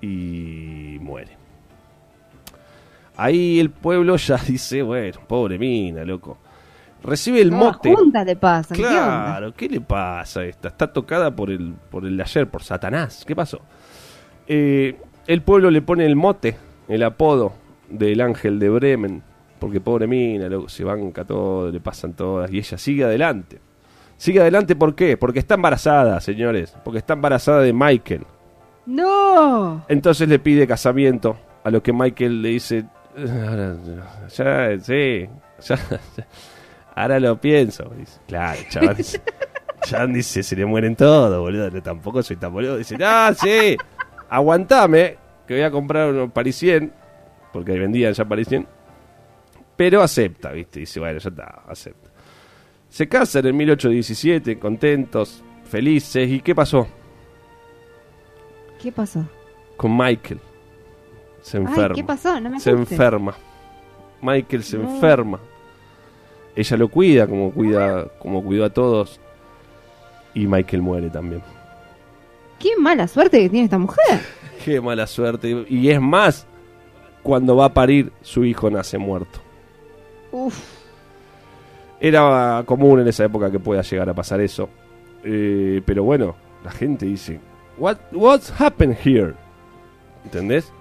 y 0.00 0.96
muere. 0.98 1.41
Ahí 3.16 3.60
el 3.60 3.70
pueblo 3.70 4.16
ya 4.16 4.36
dice, 4.46 4.82
bueno, 4.82 5.20
pobre 5.26 5.58
mina, 5.58 6.04
loco. 6.04 6.38
Recibe 7.02 7.40
el 7.40 7.50
Todas 7.50 7.64
mote. 7.64 7.94
juntas 7.94 8.24
le 8.24 8.36
pasan. 8.36 8.76
Claro, 8.76 9.52
¿qué 9.54 9.68
le 9.68 9.80
pasa 9.80 10.40
a 10.40 10.44
esta? 10.44 10.68
Está 10.68 10.92
tocada 10.92 11.34
por 11.34 11.50
el, 11.50 11.74
por 11.90 12.04
el 12.06 12.16
de 12.16 12.22
ayer, 12.22 12.48
por 12.48 12.62
Satanás. 12.62 13.24
¿Qué 13.26 13.34
pasó? 13.34 13.60
Eh, 14.46 14.96
el 15.26 15.42
pueblo 15.42 15.70
le 15.70 15.82
pone 15.82 16.06
el 16.06 16.14
mote, 16.14 16.56
el 16.88 17.02
apodo 17.02 17.54
del 17.88 18.20
ángel 18.20 18.60
de 18.60 18.68
Bremen, 18.68 19.22
porque 19.58 19.80
pobre 19.80 20.06
mina, 20.06 20.48
loco, 20.48 20.68
se 20.68 20.84
banca 20.84 21.24
todo, 21.24 21.70
le 21.72 21.80
pasan 21.80 22.12
todas, 22.14 22.52
y 22.52 22.58
ella 22.58 22.78
sigue 22.78 23.02
adelante. 23.04 23.58
Sigue 24.16 24.40
adelante, 24.40 24.76
¿por 24.76 24.94
qué? 24.94 25.16
Porque 25.16 25.40
está 25.40 25.54
embarazada, 25.54 26.20
señores, 26.20 26.72
porque 26.84 26.98
está 26.98 27.14
embarazada 27.14 27.62
de 27.62 27.72
Michael. 27.72 28.24
¡No! 28.86 29.84
Entonces 29.88 30.28
le 30.28 30.38
pide 30.38 30.66
casamiento, 30.68 31.36
a 31.64 31.70
lo 31.70 31.82
que 31.82 31.92
Michael 31.92 32.42
le 32.42 32.50
dice, 32.50 32.84
"Ahora, 33.16 33.76
ya, 34.28 34.80
sí, 34.80 35.28
ya, 35.60 35.76
ya, 35.76 36.26
ahora 36.94 37.20
lo 37.20 37.40
pienso. 37.40 37.84
Dice, 37.96 38.20
claro, 38.26 38.60
chaval, 38.68 38.96
dice, 38.96 39.20
Chan 39.82 40.12
dice, 40.12 40.42
se 40.42 40.56
le 40.56 40.64
mueren 40.64 40.94
todos, 40.96 41.38
boludo, 41.40 41.70
no, 41.70 41.82
tampoco 41.82 42.22
soy 42.22 42.36
tan 42.36 42.52
boludo. 42.52 42.76
Dice, 42.76 42.96
ah, 43.02 43.32
sí, 43.38 43.76
aguantame, 44.30 45.18
que 45.46 45.54
voy 45.54 45.62
a 45.62 45.70
comprar 45.70 46.10
unos 46.10 46.32
parisien, 46.32 46.92
porque 47.52 47.72
ahí 47.72 47.78
vendían 47.78 48.12
ya 48.12 48.24
parisien, 48.24 48.66
pero 49.76 50.02
acepta, 50.02 50.52
¿viste? 50.52 50.80
Dice, 50.80 51.00
bueno, 51.00 51.18
ya 51.18 51.28
está, 51.28 51.62
acepta. 51.66 52.10
Se 52.88 53.08
casan 53.08 53.46
en 53.46 53.56
1817, 53.56 54.58
contentos, 54.58 55.42
felices, 55.64 56.28
¿y 56.28 56.40
qué 56.40 56.54
pasó? 56.54 56.86
¿Qué 58.80 58.92
pasó? 58.92 59.26
Con 59.76 59.96
Michael. 59.96 60.40
Se 61.42 61.58
Ay, 61.58 61.64
enferma. 61.64 61.94
¿qué 61.94 62.04
pasó? 62.04 62.40
No 62.40 62.50
me 62.50 62.58
se 62.60 62.70
enferma. 62.70 63.34
Michael 64.22 64.62
se 64.64 64.78
No. 64.78 64.88
enferma. 64.94 65.38
Ella 66.54 66.76
lo 66.76 66.88
cuida 66.88 67.26
como 67.26 67.50
cuida 67.52 68.06
como 68.18 68.42
cuidó 68.44 68.64
a 68.64 68.70
todos 68.70 69.20
y 70.34 70.46
Michael 70.46 70.82
muere 70.82 71.10
también. 71.10 71.42
Qué 72.58 72.70
mala 72.78 73.08
suerte 73.08 73.40
que 73.40 73.48
tiene 73.48 73.64
esta 73.64 73.78
mujer. 73.78 74.20
Qué 74.64 74.80
mala 74.80 75.06
suerte 75.06 75.66
y 75.68 75.88
es 75.90 76.00
más 76.00 76.46
cuando 77.22 77.56
va 77.56 77.66
a 77.66 77.74
parir 77.74 78.12
su 78.22 78.44
hijo 78.44 78.70
nace 78.70 78.98
muerto. 78.98 79.40
Uf. 80.30 80.56
Era 82.00 82.62
común 82.66 83.00
en 83.00 83.08
esa 83.08 83.24
época 83.24 83.50
que 83.50 83.58
pueda 83.60 83.82
llegar 83.82 84.08
a 84.08 84.14
pasar 84.14 84.40
eso. 84.40 84.68
Eh, 85.24 85.82
pero 85.84 86.04
bueno, 86.04 86.34
la 86.64 86.70
gente 86.72 87.06
dice, 87.06 87.40
What 87.78 87.96
what's 88.12 88.52
happened 88.60 88.96
here? 89.04 89.34
¿Entendés? 90.24 90.72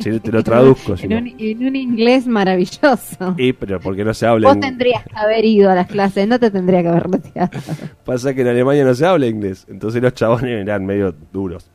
Si 0.00 0.18
te 0.20 0.32
lo 0.32 0.42
traduzco, 0.42 0.94
en, 1.00 1.12
un, 1.12 1.34
en 1.38 1.66
un 1.66 1.76
inglés 1.76 2.26
maravilloso. 2.26 3.34
Y, 3.36 3.52
pero 3.52 3.78
porque 3.80 4.04
no 4.04 4.14
se 4.14 4.26
habla 4.26 4.48
Vos 4.48 4.54
en- 4.56 4.60
tendrías 4.62 5.04
que 5.04 5.16
haber 5.16 5.44
ido 5.44 5.70
a 5.70 5.74
las 5.74 5.86
clases, 5.86 6.26
no 6.26 6.38
te 6.40 6.50
tendría 6.50 6.82
que 6.82 6.88
haber 6.88 7.10
retirado. 7.10 7.50
Pasa 8.04 8.32
que 8.34 8.40
en 8.40 8.48
Alemania 8.48 8.84
no 8.84 8.94
se 8.94 9.04
habla 9.06 9.26
inglés, 9.26 9.66
entonces 9.68 10.00
los 10.02 10.14
chabones 10.14 10.50
eran 10.62 10.84
medio 10.86 11.14
duros. 11.32 11.70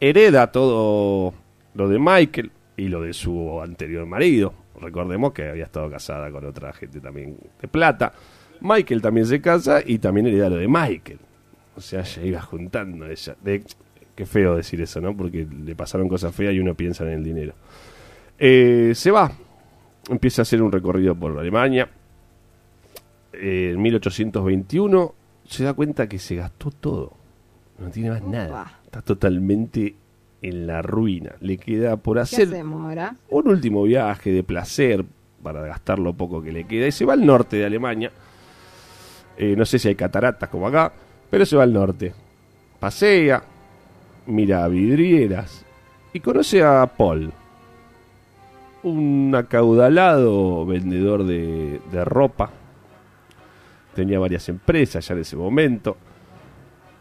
Hereda 0.00 0.50
todo 0.50 1.34
lo 1.74 1.88
de 1.88 1.98
Michael 1.98 2.50
y 2.76 2.88
lo 2.88 3.02
de 3.02 3.12
su 3.12 3.60
anterior 3.60 4.06
marido. 4.06 4.54
Recordemos 4.80 5.32
que 5.32 5.48
había 5.48 5.64
estado 5.64 5.90
casada 5.90 6.30
con 6.30 6.44
otra 6.46 6.72
gente 6.72 7.00
también 7.00 7.36
de 7.60 7.68
plata. 7.68 8.12
Michael 8.62 9.02
también 9.02 9.26
se 9.26 9.40
casa 9.40 9.80
y 9.84 9.98
también 9.98 10.26
hereda 10.26 10.48
lo 10.48 10.56
de 10.56 10.68
Michael. 10.68 11.18
O 11.76 11.80
sea, 11.80 12.02
ya 12.02 12.22
iba 12.22 12.40
juntando 12.40 13.06
ella. 13.06 13.36
De, 13.42 13.62
qué 14.20 14.26
feo 14.26 14.54
decir 14.54 14.78
eso, 14.82 15.00
¿no? 15.00 15.16
Porque 15.16 15.46
le 15.64 15.74
pasaron 15.74 16.06
cosas 16.06 16.34
feas 16.34 16.52
y 16.52 16.60
uno 16.60 16.74
piensa 16.74 17.04
en 17.04 17.10
el 17.12 17.24
dinero. 17.24 17.54
Eh, 18.38 18.92
se 18.94 19.10
va. 19.10 19.32
Empieza 20.10 20.42
a 20.42 20.44
hacer 20.44 20.60
un 20.60 20.70
recorrido 20.70 21.14
por 21.14 21.38
Alemania 21.38 21.88
eh, 23.32 23.70
en 23.72 23.80
1821 23.80 25.14
se 25.48 25.64
da 25.64 25.72
cuenta 25.72 26.06
que 26.06 26.18
se 26.18 26.36
gastó 26.36 26.70
todo. 26.70 27.14
No 27.78 27.88
tiene 27.88 28.10
más 28.10 28.22
nada. 28.22 28.80
Está 28.84 29.00
totalmente 29.00 29.94
en 30.42 30.66
la 30.66 30.82
ruina. 30.82 31.32
Le 31.40 31.56
queda 31.56 31.96
por 31.96 32.18
¿Qué 32.18 32.20
hacer 32.20 32.54
ahora? 32.54 33.16
un 33.30 33.48
último 33.48 33.84
viaje 33.84 34.32
de 34.32 34.42
placer 34.42 35.02
para 35.42 35.62
gastar 35.62 35.98
lo 35.98 36.12
poco 36.12 36.42
que 36.42 36.52
le 36.52 36.64
queda. 36.64 36.86
Y 36.88 36.92
se 36.92 37.06
va 37.06 37.14
al 37.14 37.24
norte 37.24 37.56
de 37.56 37.64
Alemania. 37.64 38.12
Eh, 39.38 39.54
no 39.56 39.64
sé 39.64 39.78
si 39.78 39.88
hay 39.88 39.94
cataratas 39.94 40.50
como 40.50 40.66
acá, 40.66 40.92
pero 41.30 41.46
se 41.46 41.56
va 41.56 41.62
al 41.62 41.72
norte. 41.72 42.12
Pasea, 42.78 43.42
mira 44.26 44.66
vidrieras 44.68 45.64
y 46.12 46.20
conoce 46.20 46.62
a 46.62 46.86
Paul, 46.86 47.32
un 48.82 49.34
acaudalado 49.36 50.64
vendedor 50.66 51.24
de, 51.24 51.80
de 51.90 52.04
ropa. 52.04 52.50
Tenía 53.94 54.18
varias 54.18 54.48
empresas 54.48 55.06
ya 55.06 55.14
en 55.14 55.20
ese 55.20 55.36
momento. 55.36 55.96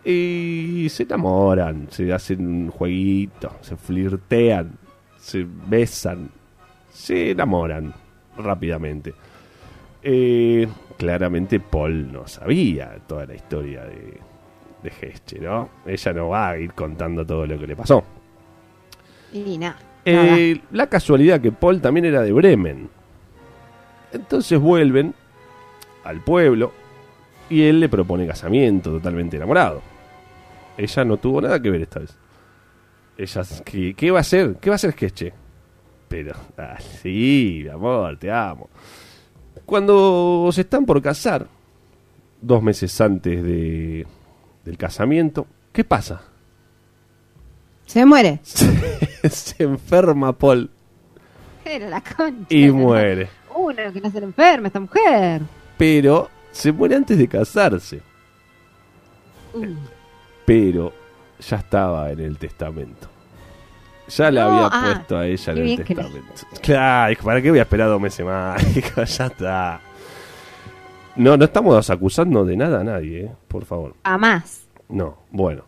Y 0.03 0.88
se 0.89 1.03
enamoran, 1.03 1.88
se 1.89 2.11
hacen 2.11 2.45
un 2.45 2.69
jueguito, 2.69 3.51
se 3.61 3.75
flirtean, 3.75 4.71
se 5.17 5.45
besan, 5.45 6.31
se 6.89 7.31
enamoran 7.31 7.93
rápidamente. 8.38 9.13
Eh, 10.01 10.67
claramente 10.97 11.59
Paul 11.59 12.11
no 12.11 12.27
sabía 12.27 12.97
toda 13.05 13.25
la 13.25 13.35
historia 13.35 13.83
de, 13.83 14.17
de 14.83 14.89
Hesche, 14.89 15.39
¿no? 15.39 15.69
Ella 15.86 16.13
no 16.13 16.29
va 16.29 16.50
a 16.50 16.57
ir 16.57 16.74
contando 16.74 17.25
todo 17.25 17.45
lo 17.45 17.59
que 17.59 17.67
le 17.67 17.75
pasó. 17.75 18.03
Y 19.33 19.57
nada. 19.57 19.77
Eh, 20.05 20.62
la 20.71 20.88
casualidad 20.88 21.41
que 21.41 21.51
Paul 21.51 21.81
también 21.81 22.05
era 22.05 22.21
de 22.21 22.31
Bremen. 22.31 22.89
Entonces 24.12 24.59
vuelven 24.59 25.13
al 26.03 26.21
pueblo 26.24 26.71
y 27.50 27.63
él 27.63 27.79
le 27.79 27.89
propone 27.89 28.25
casamiento 28.25 28.91
totalmente 28.91 29.38
enamorado. 29.38 29.81
Ella 30.77 31.05
no 31.05 31.17
tuvo 31.17 31.41
nada 31.41 31.62
que 31.62 31.69
ver 31.69 31.81
esta 31.81 32.00
vez. 32.00 32.17
Ella, 33.17 33.41
¿qué, 33.65 33.93
qué 33.93 34.12
va 34.12 34.19
a 34.19 34.21
hacer? 34.21 34.55
¿Qué 34.62 34.69
va 34.69 34.75
a 34.75 34.77
hacer 34.77 34.93
Sketche? 34.93 35.33
Pero, 36.07 36.33
ah, 36.57 36.77
sí, 36.79 37.62
mi 37.63 37.69
amor, 37.69 38.17
te 38.17 38.31
amo. 38.31 38.69
Cuando 39.65 40.50
se 40.51 40.62
están 40.62 40.86
por 40.86 41.01
casar, 41.01 41.45
dos 42.41 42.63
meses 42.63 43.00
antes 43.01 43.43
de, 43.43 44.07
del 44.69 44.77
casamiento, 44.77 45.47
¿qué 45.73 45.83
pasa? 45.83 46.21
Se 47.88 48.05
muere. 48.05 48.39
se 48.43 49.63
enferma 49.63 50.31
Paul 50.38 50.69
Era 51.65 51.89
la 51.89 52.01
concha. 52.01 52.45
y 52.49 52.67
la- 52.67 52.73
muere. 52.73 53.29
Uno 53.55 53.91
que 53.91 53.99
no 53.99 54.11
se 54.11 54.19
le 54.19 54.27
enferma, 54.27 54.67
esta 54.67 54.79
mujer. 54.79 55.41
Pero 55.75 56.29
se 56.51 56.71
muere 56.71 56.95
antes 56.95 57.17
de 57.17 57.27
casarse. 57.27 58.01
Uh, 59.53 59.65
Pero 60.45 60.93
ya 61.39 61.57
estaba 61.57 62.11
en 62.11 62.19
el 62.19 62.38
testamento. 62.38 63.07
Ya 64.07 64.29
le 64.29 64.39
No, 64.39 64.47
había 64.47 64.67
ah, 64.71 64.81
puesto 64.93 65.17
a 65.17 65.25
ella 65.25 65.53
en 65.53 65.57
el 65.67 65.83
testamento. 65.83 66.33
Claro, 66.61 67.15
¿para 67.23 67.41
qué 67.41 67.49
voy 67.49 67.59
a 67.59 67.63
esperar 67.63 67.88
dos 67.89 67.99
meses 67.99 68.23
más? 68.23 68.61
Ya 69.17 69.25
está. 69.25 69.81
No, 71.15 71.35
no 71.35 71.45
estamos 71.45 71.89
acusando 71.89 72.45
de 72.45 72.55
nada 72.55 72.81
a 72.81 72.83
nadie, 72.83 73.25
¿eh? 73.25 73.31
por 73.47 73.65
favor. 73.65 73.95
a 74.03 74.17
más. 74.17 74.67
No, 74.87 75.17
bueno. 75.31 75.63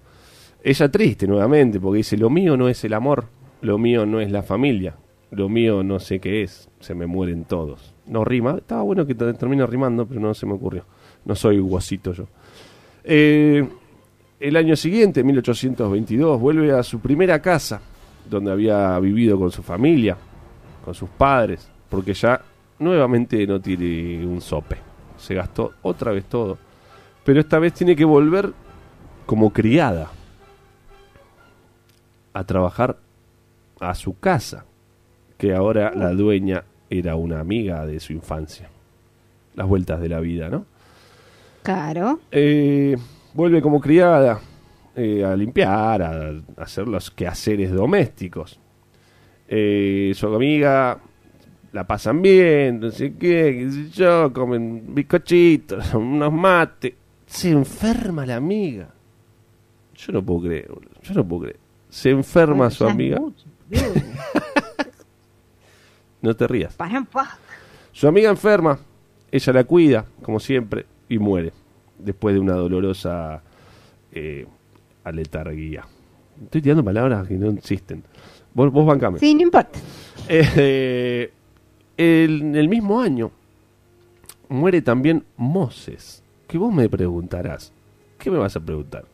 Ella 0.63 0.89
triste 0.89 1.27
nuevamente 1.27 1.79
porque 1.79 1.97
dice, 1.97 2.17
lo 2.17 2.29
mío 2.29 2.55
no 2.55 2.69
es 2.69 2.83
el 2.83 2.93
amor, 2.93 3.25
lo 3.61 3.77
mío 3.79 4.05
no 4.05 4.21
es 4.21 4.31
la 4.31 4.43
familia, 4.43 4.95
lo 5.31 5.49
mío 5.49 5.81
no 5.83 5.99
sé 5.99 6.19
qué 6.19 6.43
es, 6.43 6.69
se 6.79 6.93
me 6.93 7.07
mueren 7.07 7.45
todos. 7.45 7.95
No 8.05 8.23
rima, 8.23 8.55
estaba 8.57 8.83
bueno 8.83 9.05
que 9.07 9.15
te- 9.15 9.33
termine 9.33 9.65
rimando, 9.65 10.05
pero 10.05 10.21
no 10.21 10.33
se 10.35 10.45
me 10.45 10.53
ocurrió. 10.53 10.85
No 11.25 11.35
soy 11.35 11.57
guasito 11.59 12.13
yo. 12.13 12.25
Eh, 13.03 13.67
el 14.39 14.55
año 14.55 14.75
siguiente, 14.75 15.23
1822, 15.23 16.39
vuelve 16.39 16.71
a 16.71 16.83
su 16.83 16.99
primera 16.99 17.41
casa, 17.41 17.81
donde 18.29 18.51
había 18.51 18.99
vivido 18.99 19.39
con 19.39 19.51
su 19.51 19.63
familia, 19.63 20.15
con 20.85 20.93
sus 20.93 21.09
padres, 21.09 21.67
porque 21.89 22.13
ya 22.13 22.39
nuevamente 22.79 23.45
no 23.47 23.59
tiene 23.59 24.25
un 24.25 24.41
sope. 24.41 24.77
Se 25.21 25.35
gastó 25.35 25.73
otra 25.83 26.11
vez 26.11 26.25
todo. 26.25 26.57
Pero 27.23 27.39
esta 27.39 27.59
vez 27.59 27.73
tiene 27.73 27.95
que 27.95 28.05
volver 28.05 28.51
como 29.25 29.53
criada 29.53 30.09
a 32.33 32.43
trabajar 32.43 32.97
a 33.79 33.93
su 33.93 34.19
casa, 34.19 34.65
que 35.37 35.53
ahora 35.53 35.93
la 35.95 36.11
dueña 36.11 36.63
era 36.89 37.15
una 37.15 37.39
amiga 37.39 37.85
de 37.85 37.99
su 37.99 38.13
infancia. 38.13 38.69
Las 39.55 39.67
vueltas 39.67 40.01
de 40.01 40.09
la 40.09 40.19
vida, 40.19 40.49
¿no? 40.49 40.65
Claro. 41.63 42.19
Eh, 42.31 42.97
vuelve 43.33 43.61
como 43.61 43.79
criada 43.79 44.39
eh, 44.95 45.23
a 45.23 45.35
limpiar, 45.35 46.01
a, 46.01 46.29
a 46.29 46.33
hacer 46.57 46.87
los 46.87 47.11
quehaceres 47.11 47.71
domésticos. 47.71 48.59
Eh, 49.47 50.13
su 50.15 50.27
amiga 50.27 50.99
la 51.73 51.87
pasan 51.87 52.21
bien, 52.21 52.79
no 52.79 52.91
sé 52.91 53.13
qué, 53.13 53.57
qué 53.59 53.71
sé 53.71 53.89
yo, 53.91 54.31
comen 54.33 54.93
bizcochitos, 54.93 55.93
unos 55.93 56.33
mates. 56.33 56.93
Se 57.25 57.49
enferma 57.49 58.25
la 58.25 58.35
amiga. 58.35 58.89
Yo 59.95 60.13
no 60.13 60.23
puedo 60.23 60.41
creer, 60.41 60.69
boludo, 60.69 60.91
yo 61.01 61.13
no 61.13 61.27
puedo 61.27 61.43
creer. 61.43 61.59
Se 61.89 62.09
enferma 62.09 62.69
su 62.69 62.85
amiga. 62.85 63.19
mucho. 63.19 63.45
No 66.21 66.35
te 66.35 66.47
rías. 66.47 66.77
Su 67.91 68.07
amiga 68.07 68.29
enferma, 68.29 68.77
ella 69.31 69.53
la 69.53 69.63
cuida, 69.63 70.05
como 70.21 70.39
siempre, 70.39 70.85
y 71.09 71.17
muere. 71.17 71.51
Después 71.97 72.35
de 72.35 72.39
una 72.39 72.53
dolorosa 72.53 73.41
eh, 74.11 74.45
aletarguía. 75.03 75.85
Estoy 76.43 76.61
tirando 76.61 76.83
palabras 76.83 77.27
que 77.27 77.33
no 77.35 77.49
existen. 77.49 78.03
Vos, 78.53 78.71
vos 78.71 78.85
bancame. 78.85 79.17
Sí, 79.19 79.33
no 79.33 79.41
importa. 79.41 79.79
Eh, 80.29 81.31
el- 81.97 82.55
el 82.55 82.69
mismo 82.69 83.01
año 83.01 83.31
muere 84.49 84.81
también 84.81 85.23
Moses. 85.37 86.23
Que 86.47 86.57
vos 86.57 86.73
me 86.73 86.89
preguntarás. 86.89 87.71
¿Qué 88.17 88.29
me 88.29 88.37
vas 88.37 88.55
a 88.55 88.59
preguntar? 88.59 89.05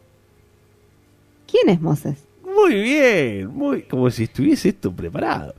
¿Quién 1.50 1.70
es 1.70 1.80
Moses? 1.82 2.24
Muy 2.44 2.74
bien, 2.82 3.48
muy 3.48 3.84
como 3.84 4.10
si 4.10 4.24
estuviese 4.24 4.70
esto 4.70 4.92
preparado. 4.92 5.54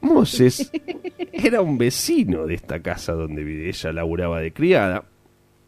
Moses 0.00 0.70
era 1.32 1.60
un 1.60 1.76
vecino 1.78 2.46
de 2.46 2.54
esta 2.54 2.80
casa 2.80 3.12
donde 3.12 3.68
ella 3.68 3.92
laburaba 3.92 4.40
de 4.40 4.52
criada, 4.52 5.04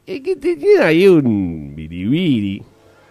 y 0.06 0.20
que 0.20 0.36
tenía 0.36 0.86
ahí 0.86 1.06
un 1.08 1.72
biribiri 1.74 2.62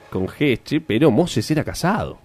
con 0.10 0.28
Geche, 0.28 0.80
pero 0.82 1.12
Moses 1.12 1.50
era 1.52 1.64
casado. 1.64 2.20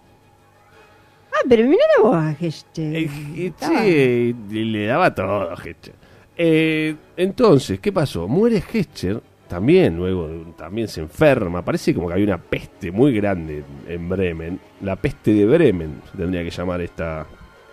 Ah, 1.39 1.47
pero 1.49 1.69
mira 1.69 1.83
la 1.97 2.03
voz, 2.03 2.37
este. 2.41 3.03
Eh, 3.03 3.09
Geche 3.35 4.35
le, 4.51 4.87
daba 4.87 5.15
todo 5.15 5.53
a 5.53 5.55
Hecher. 5.55 5.95
Eh, 6.37 6.95
entonces, 7.17 7.81
¿qué 7.81 7.93
pasó? 7.93 8.27
Muere 8.27 8.63
Hecher, 8.73 9.21
también 9.49 9.97
luego 9.97 10.29
también 10.57 10.89
se 10.89 11.01
enferma. 11.01 11.65
Parece 11.65 11.95
como 11.95 12.09
que 12.09 12.15
había 12.15 12.27
una 12.27 12.39
peste 12.39 12.91
muy 12.91 13.13
grande 13.15 13.63
en 13.87 14.09
Bremen. 14.09 14.61
La 14.83 14.97
peste 14.97 15.33
de 15.33 15.47
Bremen 15.47 16.03
se 16.11 16.19
tendría 16.19 16.43
que 16.43 16.51
llamar 16.51 16.81
esta, 16.81 17.27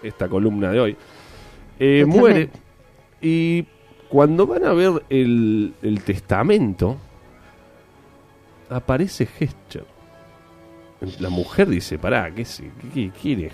esta 0.04 0.28
columna 0.28 0.72
de 0.72 0.80
hoy. 0.80 0.98
Eh, 1.80 2.06
muere 2.08 2.50
y 3.22 3.66
cuando 4.08 4.46
van 4.46 4.66
a 4.66 4.74
ver 4.74 5.04
el, 5.10 5.74
el 5.82 6.02
testamento, 6.04 6.98
aparece 8.70 9.28
Hester. 9.40 9.95
La 11.20 11.30
mujer 11.30 11.68
dice, 11.68 11.98
pará, 11.98 12.32
¿qué, 12.34 12.44
es- 12.44 12.64
qué, 12.94 13.12
quiere? 13.22 13.52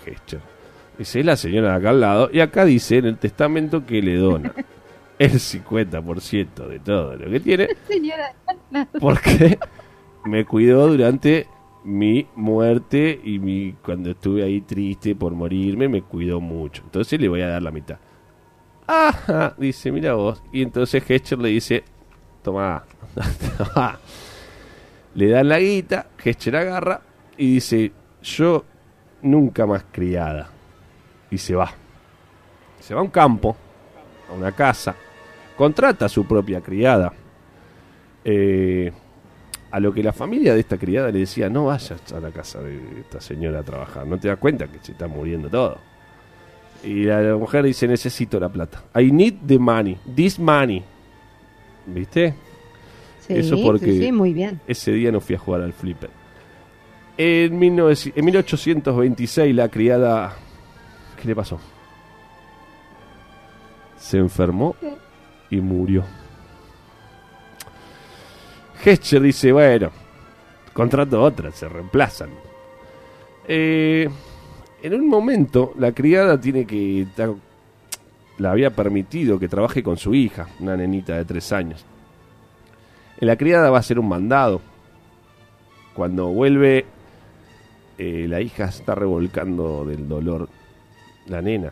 Dice, 0.97 1.19
es 1.19 1.25
la 1.25 1.35
señora 1.35 1.71
de 1.71 1.75
acá 1.77 1.89
al 1.91 2.01
lado. 2.01 2.29
Y 2.31 2.39
acá 2.39 2.65
dice 2.65 2.97
en 2.97 3.05
el 3.05 3.17
testamento 3.17 3.85
que 3.85 4.01
le 4.01 4.15
dona 4.15 4.53
el 5.19 5.31
50% 5.33 6.67
de 6.67 6.79
todo 6.79 7.15
lo 7.15 7.29
que 7.29 7.39
tiene 7.39 7.69
Señora, 7.87 8.33
porque 8.99 9.57
me 10.25 10.45
cuidó 10.45 10.87
durante 10.87 11.47
mi 11.83 12.27
muerte 12.35 13.19
y 13.23 13.39
mi 13.39 13.73
cuando 13.83 14.11
estuve 14.11 14.43
ahí 14.43 14.61
triste 14.61 15.15
por 15.15 15.33
morirme, 15.33 15.87
me 15.89 16.01
cuidó 16.03 16.39
mucho. 16.39 16.83
Entonces 16.85 17.19
le 17.19 17.27
voy 17.27 17.41
a 17.41 17.47
dar 17.47 17.61
la 17.63 17.71
mitad. 17.71 17.97
Ajá, 18.87 19.55
dice, 19.57 19.91
mira 19.91 20.13
vos. 20.13 20.43
Y 20.51 20.61
entonces 20.61 21.03
Hester 21.07 21.39
le 21.39 21.49
dice, 21.49 21.83
toma, 22.43 22.83
tomá". 23.57 23.99
Le 25.15 25.27
dan 25.29 25.49
la 25.49 25.59
guita, 25.59 26.07
Hester 26.23 26.55
agarra 26.55 27.01
y 27.37 27.55
dice, 27.55 27.91
yo 28.21 28.65
nunca 29.21 29.65
más 29.65 29.85
criada. 29.91 30.49
Y 31.29 31.37
se 31.37 31.55
va. 31.55 31.71
Se 32.79 32.93
va 32.93 32.99
a 33.01 33.03
un 33.03 33.09
campo, 33.09 33.55
a 34.29 34.33
una 34.33 34.51
casa, 34.51 34.95
contrata 35.55 36.05
a 36.05 36.09
su 36.09 36.25
propia 36.25 36.61
criada. 36.61 37.13
Eh, 38.23 38.91
a 39.71 39.79
lo 39.79 39.93
que 39.93 40.03
la 40.03 40.11
familia 40.11 40.53
de 40.53 40.59
esta 40.59 40.77
criada 40.77 41.11
le 41.11 41.19
decía, 41.19 41.49
no 41.49 41.65
vayas 41.65 42.11
a 42.11 42.19
la 42.19 42.31
casa 42.31 42.61
de 42.61 42.77
esta 42.99 43.21
señora 43.21 43.59
a 43.59 43.63
trabajar, 43.63 44.05
no 44.05 44.19
te 44.19 44.27
das 44.27 44.37
cuenta 44.37 44.67
que 44.67 44.79
se 44.81 44.91
está 44.91 45.07
muriendo 45.07 45.49
todo. 45.49 45.77
Y 46.83 47.03
la, 47.03 47.35
mujer 47.37 47.63
dice, 47.63 47.87
necesito 47.87 48.39
la 48.39 48.49
plata. 48.49 48.83
I 48.99 49.11
need 49.11 49.35
the 49.45 49.57
money, 49.57 49.97
this 50.15 50.37
money. 50.39 50.83
¿Viste? 51.85 52.33
sí, 53.19 53.35
Eso 53.35 53.55
porque- 53.61 53.85
sí, 53.85 53.99
sí, 54.05 54.11
muy 54.11 54.33
bien. 54.33 54.59
Ese 54.67 54.91
día 54.91 55.11
no 55.11 55.21
fui 55.21 55.35
a 55.35 55.39
jugar 55.39 55.61
al 55.61 55.73
flipper. 55.73 56.09
En, 57.23 57.59
19 57.59 58.13
en 58.15 58.25
1826 58.25 59.55
la 59.55 59.69
criada... 59.69 60.33
¿Qué 61.21 61.27
le 61.27 61.35
pasó? 61.35 61.59
Se 63.95 64.17
enfermó 64.17 64.75
y 65.51 65.57
murió. 65.57 66.03
Hescher 68.83 69.21
dice, 69.21 69.51
bueno, 69.51 69.91
contrato 70.73 71.21
otra, 71.21 71.51
se 71.51 71.69
reemplazan. 71.69 72.31
Eh, 73.47 74.09
en 74.81 74.93
un 74.95 75.07
momento 75.07 75.75
la 75.77 75.91
criada 75.91 76.41
tiene 76.41 76.65
que... 76.65 77.05
La 78.39 78.49
había 78.49 78.71
permitido 78.71 79.37
que 79.37 79.47
trabaje 79.47 79.83
con 79.83 79.97
su 79.97 80.15
hija, 80.15 80.47
una 80.59 80.75
nenita 80.75 81.17
de 81.17 81.25
tres 81.25 81.51
años. 81.51 81.85
La 83.19 83.35
criada 83.35 83.69
va 83.69 83.77
a 83.77 83.81
hacer 83.81 83.99
un 83.99 84.09
mandado. 84.09 84.59
Cuando 85.93 86.29
vuelve, 86.29 86.87
eh, 87.97 88.25
la 88.27 88.41
hija 88.41 88.65
está 88.65 88.95
revolcando 88.95 89.85
del 89.85 90.07
dolor. 90.07 90.49
La 91.27 91.41
nena, 91.41 91.71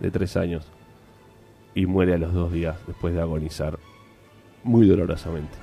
de 0.00 0.10
tres 0.10 0.36
años. 0.36 0.66
Y 1.74 1.86
muere 1.86 2.14
a 2.14 2.18
los 2.18 2.32
dos 2.32 2.52
días 2.52 2.76
después 2.86 3.14
de 3.14 3.20
agonizar 3.20 3.78
muy 4.64 4.86
dolorosamente. 4.86 5.56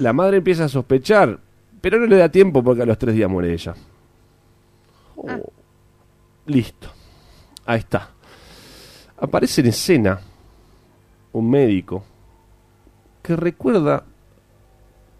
La 0.00 0.12
madre 0.12 0.38
empieza 0.38 0.64
a 0.64 0.68
sospechar, 0.68 1.38
pero 1.80 1.98
no 1.98 2.06
le 2.06 2.16
da 2.16 2.28
tiempo 2.28 2.62
porque 2.64 2.82
a 2.82 2.86
los 2.86 2.98
tres 2.98 3.14
días 3.14 3.30
muere 3.30 3.52
ella. 3.52 3.74
Oh, 5.16 5.26
Ah. 5.28 5.38
Listo. 6.46 6.88
Ahí 7.64 7.78
está. 7.78 8.10
Aparece 9.18 9.60
en 9.60 9.68
escena 9.68 10.18
un 11.32 11.48
médico 11.48 12.04
que 13.22 13.36
recuerda 13.36 14.04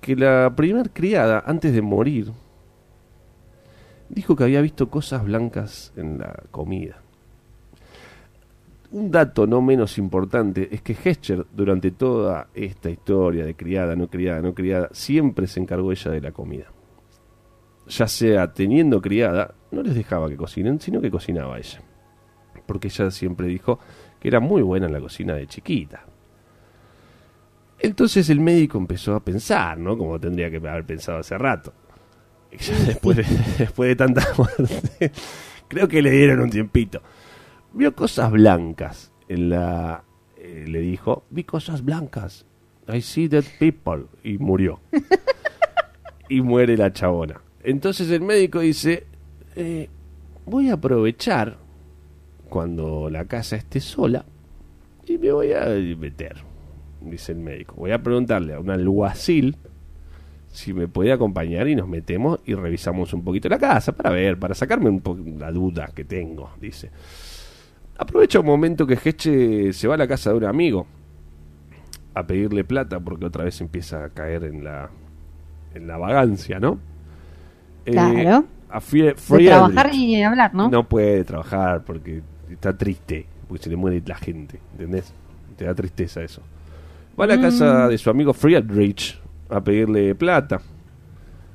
que 0.00 0.16
la 0.16 0.52
primer 0.56 0.90
criada, 0.90 1.44
antes 1.46 1.72
de 1.72 1.80
morir, 1.80 2.32
dijo 4.12 4.36
que 4.36 4.44
había 4.44 4.60
visto 4.60 4.90
cosas 4.90 5.24
blancas 5.24 5.92
en 5.96 6.18
la 6.18 6.44
comida. 6.50 7.00
Un 8.90 9.10
dato 9.10 9.46
no 9.46 9.62
menos 9.62 9.96
importante 9.96 10.68
es 10.70 10.82
que 10.82 10.92
Hescher, 10.92 11.46
durante 11.50 11.92
toda 11.92 12.48
esta 12.54 12.90
historia 12.90 13.46
de 13.46 13.54
criada, 13.56 13.96
no 13.96 14.08
criada, 14.08 14.42
no 14.42 14.54
criada, 14.54 14.90
siempre 14.92 15.46
se 15.46 15.60
encargó 15.60 15.90
ella 15.90 16.10
de 16.10 16.20
la 16.20 16.30
comida. 16.30 16.66
Ya 17.88 18.06
sea 18.06 18.52
teniendo 18.52 19.00
criada, 19.00 19.54
no 19.70 19.82
les 19.82 19.94
dejaba 19.94 20.28
que 20.28 20.36
cocinen, 20.36 20.78
sino 20.78 21.00
que 21.00 21.10
cocinaba 21.10 21.58
ella. 21.58 21.80
Porque 22.66 22.88
ella 22.88 23.10
siempre 23.10 23.46
dijo 23.46 23.78
que 24.20 24.28
era 24.28 24.40
muy 24.40 24.60
buena 24.60 24.86
en 24.86 24.92
la 24.92 25.00
cocina 25.00 25.34
de 25.34 25.46
chiquita. 25.46 26.04
Entonces 27.78 28.28
el 28.28 28.40
médico 28.40 28.76
empezó 28.76 29.14
a 29.14 29.24
pensar, 29.24 29.78
¿no? 29.78 29.96
Como 29.96 30.20
tendría 30.20 30.50
que 30.50 30.58
haber 30.58 30.84
pensado 30.84 31.18
hace 31.18 31.36
rato. 31.38 31.72
Después 33.58 33.88
de 33.88 33.96
tanta 33.96 34.26
muerte, 34.36 35.12
creo 35.68 35.88
que 35.88 36.02
le 36.02 36.10
dieron 36.10 36.40
un 36.40 36.50
tiempito. 36.50 37.02
Vio 37.72 37.94
cosas 37.94 38.30
blancas 38.30 39.12
en 39.28 39.50
la... 39.50 40.04
eh, 40.36 40.64
le 40.68 40.80
dijo, 40.80 41.24
vi 41.30 41.44
cosas 41.44 41.84
blancas. 41.84 42.44
I 42.92 43.00
see 43.00 43.28
dead 43.28 43.44
people. 43.58 44.04
Y 44.22 44.38
murió. 44.38 44.80
y 46.28 46.40
muere 46.40 46.76
la 46.76 46.92
chabona. 46.92 47.40
Entonces 47.62 48.10
el 48.10 48.20
médico 48.22 48.60
dice, 48.60 49.06
eh, 49.56 49.88
voy 50.46 50.68
a 50.70 50.74
aprovechar 50.74 51.58
cuando 52.48 53.08
la 53.08 53.24
casa 53.24 53.56
esté 53.56 53.80
sola 53.80 54.26
y 55.06 55.16
me 55.18 55.32
voy 55.32 55.52
a 55.52 55.66
meter, 55.98 56.36
dice 57.00 57.32
el 57.32 57.38
médico. 57.38 57.76
Voy 57.76 57.92
a 57.92 58.02
preguntarle 58.02 58.54
a 58.54 58.60
un 58.60 58.70
alguacil 58.70 59.56
si 60.52 60.74
me 60.74 60.86
puede 60.86 61.12
acompañar 61.12 61.66
y 61.66 61.74
nos 61.74 61.88
metemos 61.88 62.40
y 62.44 62.54
revisamos 62.54 63.12
un 63.14 63.24
poquito 63.24 63.48
la 63.48 63.58
casa 63.58 63.92
para 63.92 64.10
ver, 64.10 64.38
para 64.38 64.54
sacarme 64.54 64.90
un 64.90 65.00
poco 65.00 65.22
la 65.38 65.50
duda 65.50 65.90
que 65.94 66.04
tengo, 66.04 66.50
dice. 66.60 66.90
Aprovecha 67.98 68.38
un 68.40 68.46
momento 68.46 68.86
que 68.86 68.98
Heche 69.02 69.72
se 69.72 69.88
va 69.88 69.94
a 69.94 69.98
la 69.98 70.06
casa 70.06 70.30
de 70.30 70.36
un 70.36 70.44
amigo 70.44 70.86
a 72.14 72.26
pedirle 72.26 72.64
plata 72.64 73.00
porque 73.00 73.24
otra 73.24 73.44
vez 73.44 73.60
empieza 73.62 74.04
a 74.04 74.08
caer 74.10 74.44
en 74.44 74.62
la 74.62 74.90
en 75.74 75.86
la 75.86 75.96
vagancia, 75.96 76.60
¿no? 76.60 76.78
Eh, 77.86 77.92
Claro. 77.92 78.44
a 78.68 78.80
De 78.80 79.14
trabajar 79.46 79.94
y 79.94 80.22
hablar, 80.22 80.54
¿no? 80.54 80.68
No 80.68 80.86
puede 80.86 81.24
trabajar 81.24 81.82
porque 81.84 82.22
está 82.50 82.76
triste, 82.76 83.26
porque 83.48 83.64
se 83.64 83.70
le 83.70 83.76
muere 83.76 84.02
la 84.04 84.16
gente, 84.16 84.60
¿entendés? 84.72 85.14
Te 85.56 85.64
da 85.64 85.74
tristeza 85.74 86.22
eso. 86.22 86.42
Va 87.18 87.24
a 87.24 87.28
la 87.28 87.40
casa 87.40 87.88
de 87.88 87.96
su 87.96 88.10
amigo 88.10 88.34
Friedrich 88.34 89.21
a 89.52 89.62
pedirle 89.62 90.14
plata. 90.14 90.60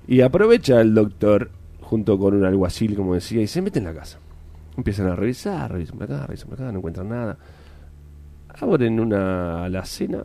Y 0.07 0.21
aprovecha 0.21 0.79
el 0.79 0.93
doctor, 0.93 1.51
junto 1.81 2.17
con 2.17 2.35
un 2.35 2.45
alguacil, 2.45 2.95
como 2.95 3.15
decía, 3.15 3.41
y 3.41 3.47
se 3.47 3.61
mete 3.61 3.79
en 3.79 3.85
la 3.85 3.93
casa. 3.93 4.19
Empiezan 4.77 5.07
a 5.07 5.15
revisar, 5.15 5.71
revisan 5.71 6.01
acá, 6.01 6.27
revisan 6.27 6.53
acá, 6.53 6.71
no 6.71 6.77
encuentran 6.77 7.09
nada. 7.09 7.37
Abren 8.59 8.99
una 8.99 9.65
alacena 9.65 10.23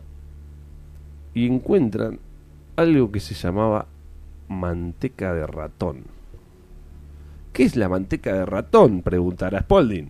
y 1.33 1.47
encuentran 1.47 2.19
algo 2.75 3.11
que 3.11 3.19
se 3.19 3.33
llamaba 3.33 3.87
manteca 4.47 5.33
de 5.33 5.47
ratón. 5.47 6.03
¿Qué 7.51 7.63
es 7.63 7.75
la 7.75 7.89
manteca 7.89 8.33
de 8.33 8.45
ratón? 8.45 9.01
Preguntará 9.01 9.61
Spalding. 9.61 10.09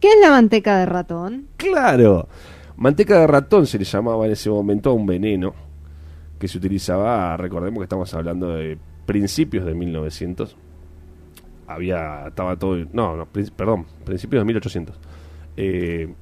¿Qué 0.00 0.08
es 0.08 0.20
la 0.20 0.30
manteca 0.30 0.78
de 0.78 0.86
ratón? 0.86 1.46
Claro, 1.56 2.28
manteca 2.76 3.20
de 3.20 3.26
ratón 3.26 3.66
se 3.66 3.78
le 3.78 3.84
llamaba 3.84 4.26
en 4.26 4.32
ese 4.32 4.50
momento 4.50 4.90
a 4.90 4.92
un 4.92 5.06
veneno 5.06 5.65
que 6.38 6.48
se 6.48 6.58
utilizaba, 6.58 7.36
recordemos 7.36 7.80
que 7.80 7.84
estamos 7.84 8.12
hablando 8.14 8.54
de 8.54 8.78
principios 9.06 9.64
de 9.64 9.74
1900. 9.74 10.56
Había, 11.66 12.28
estaba 12.28 12.56
todo, 12.56 12.76
no, 12.92 13.16
no, 13.16 13.26
perdón, 13.26 13.86
principios 14.04 14.40
de 14.40 14.44
1800. 14.44 15.00
Eh, 15.56 16.14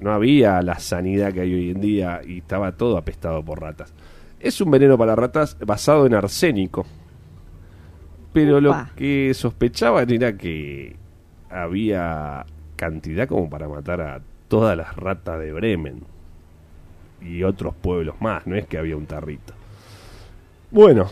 no 0.00 0.12
había 0.12 0.60
la 0.62 0.78
sanidad 0.78 1.32
que 1.32 1.40
hay 1.40 1.54
hoy 1.54 1.70
en 1.70 1.80
día 1.80 2.20
y 2.26 2.38
estaba 2.38 2.72
todo 2.72 2.96
apestado 2.96 3.44
por 3.44 3.60
ratas. 3.60 3.94
Es 4.40 4.60
un 4.60 4.70
veneno 4.70 4.98
para 4.98 5.14
ratas 5.14 5.56
basado 5.64 6.06
en 6.06 6.14
arsénico. 6.14 6.84
Pero 8.32 8.60
lo 8.60 8.74
que 8.96 9.32
sospechaban 9.34 10.10
era 10.10 10.36
que 10.36 10.96
había 11.50 12.46
cantidad 12.76 13.28
como 13.28 13.48
para 13.48 13.68
matar 13.68 14.00
a 14.00 14.20
todas 14.48 14.76
las 14.76 14.96
ratas 14.96 15.38
de 15.38 15.52
Bremen 15.52 16.02
y 17.24 17.42
otros 17.42 17.74
pueblos 17.74 18.20
más, 18.20 18.46
no 18.46 18.56
es 18.56 18.66
que 18.66 18.78
había 18.78 18.96
un 18.96 19.06
tarrito. 19.06 19.54
Bueno, 20.70 21.10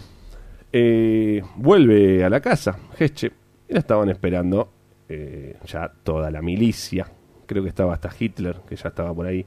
eh, 0.73 1.43
vuelve 1.57 2.25
a 2.25 2.31
la 2.31 2.41
casa, 2.41 2.79
Heche, 2.99 3.31
y 3.69 3.73
la 3.73 3.81
estaban 3.81 4.09
esperando 4.09 4.71
eh, 5.09 5.57
ya 5.67 5.93
toda 6.03 6.31
la 6.31 6.41
milicia, 6.41 7.11
creo 7.47 7.63
que 7.63 7.69
estaba 7.69 7.95
hasta 7.95 8.11
Hitler, 8.19 8.57
que 8.69 8.77
ya 8.77 8.89
estaba 8.89 9.13
por 9.13 9.27
ahí. 9.27 9.45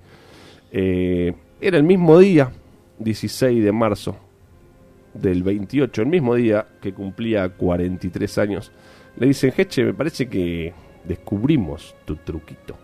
Eh, 0.71 1.33
era 1.61 1.77
el 1.77 1.83
mismo 1.83 2.19
día, 2.19 2.51
16 2.99 3.63
de 3.63 3.71
marzo 3.71 4.17
del 5.13 5.43
28, 5.43 6.01
el 6.01 6.07
mismo 6.07 6.35
día 6.35 6.65
que 6.81 6.93
cumplía 6.93 7.47
43 7.49 8.37
años. 8.39 8.71
Le 9.17 9.27
dicen, 9.27 9.53
Heche, 9.55 9.85
me 9.85 9.93
parece 9.93 10.27
que 10.27 10.73
descubrimos 11.05 11.95
tu 12.05 12.15
truquito. 12.17 12.77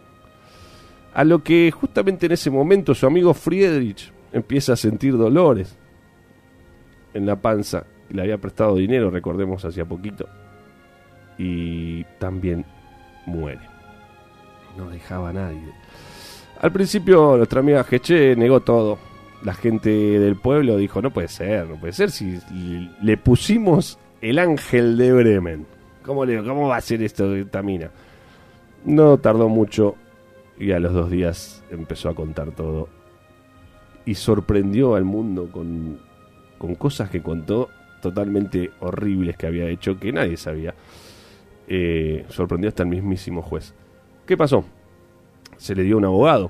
A 1.14 1.24
lo 1.24 1.44
que 1.44 1.72
justamente 1.72 2.28
en 2.28 2.34
ese 2.34 2.50
momento 2.50 2.94
su 2.94 3.06
amigo 3.06 3.34
Friedrich 3.34 4.12
empieza 4.32 4.74
a 4.74 4.76
sentir 4.76 5.18
dolores 5.18 5.76
en 7.14 7.26
la 7.26 7.36
panza. 7.36 7.86
Le 8.10 8.22
había 8.22 8.38
prestado 8.38 8.76
dinero, 8.76 9.10
recordemos, 9.10 9.66
hacía 9.66 9.86
poquito. 9.86 10.28
Y 11.38 12.04
también 12.20 12.66
muere. 13.26 13.62
No 14.78 14.90
dejaba 14.90 15.30
a 15.30 15.34
nadie. 15.34 15.74
Al 16.62 16.72
principio 16.72 17.38
nuestra 17.38 17.62
amiga 17.62 17.84
Geche 17.84 18.36
negó 18.36 18.60
todo. 18.62 18.98
La 19.44 19.54
gente 19.54 19.90
del 19.90 20.36
pueblo 20.36 20.76
dijo, 20.76 21.02
no 21.02 21.12
puede 21.12 21.30
ser, 21.30 21.68
no 21.68 21.80
puede 21.80 21.94
ser 21.94 22.12
si 22.12 22.40
le 23.02 23.18
pusimos 23.18 23.98
el 24.22 24.38
ángel 24.38 24.98
de 24.98 25.14
Bremen. 25.14 25.66
¿Cómo, 26.04 26.26
le, 26.26 26.44
cómo 26.44 26.68
va 26.68 26.78
a 26.78 26.82
ser 26.82 27.02
esto 27.04 27.32
de 27.32 27.46
Tamina? 27.46 27.90
No 28.84 29.18
tardó 29.18 29.48
mucho 29.48 29.96
y 30.60 30.72
a 30.74 30.80
los 30.80 30.94
dos 30.94 31.10
días 31.10 31.64
empezó 31.72 32.10
a 32.10 32.16
contar 32.16 32.52
todo. 32.52 32.90
Y 34.06 34.16
sorprendió 34.16 34.96
al 34.96 35.06
mundo 35.06 35.50
con, 35.52 36.00
con 36.58 36.76
cosas 36.76 37.10
que 37.10 37.22
contó 37.22 37.70
totalmente 38.02 38.72
horribles 38.82 39.38
que 39.38 39.48
había 39.48 39.68
hecho 39.70 40.00
que 40.00 40.12
nadie 40.12 40.38
sabía. 40.38 40.76
Eh, 41.68 42.26
sorprendió 42.30 42.68
hasta 42.68 42.84
el 42.84 42.90
mismísimo 42.90 43.42
juez. 43.42 43.74
¿Qué 44.26 44.36
pasó? 44.36 44.66
Se 45.58 45.76
le 45.76 45.84
dio 45.84 45.98
un 45.98 46.06
abogado, 46.06 46.50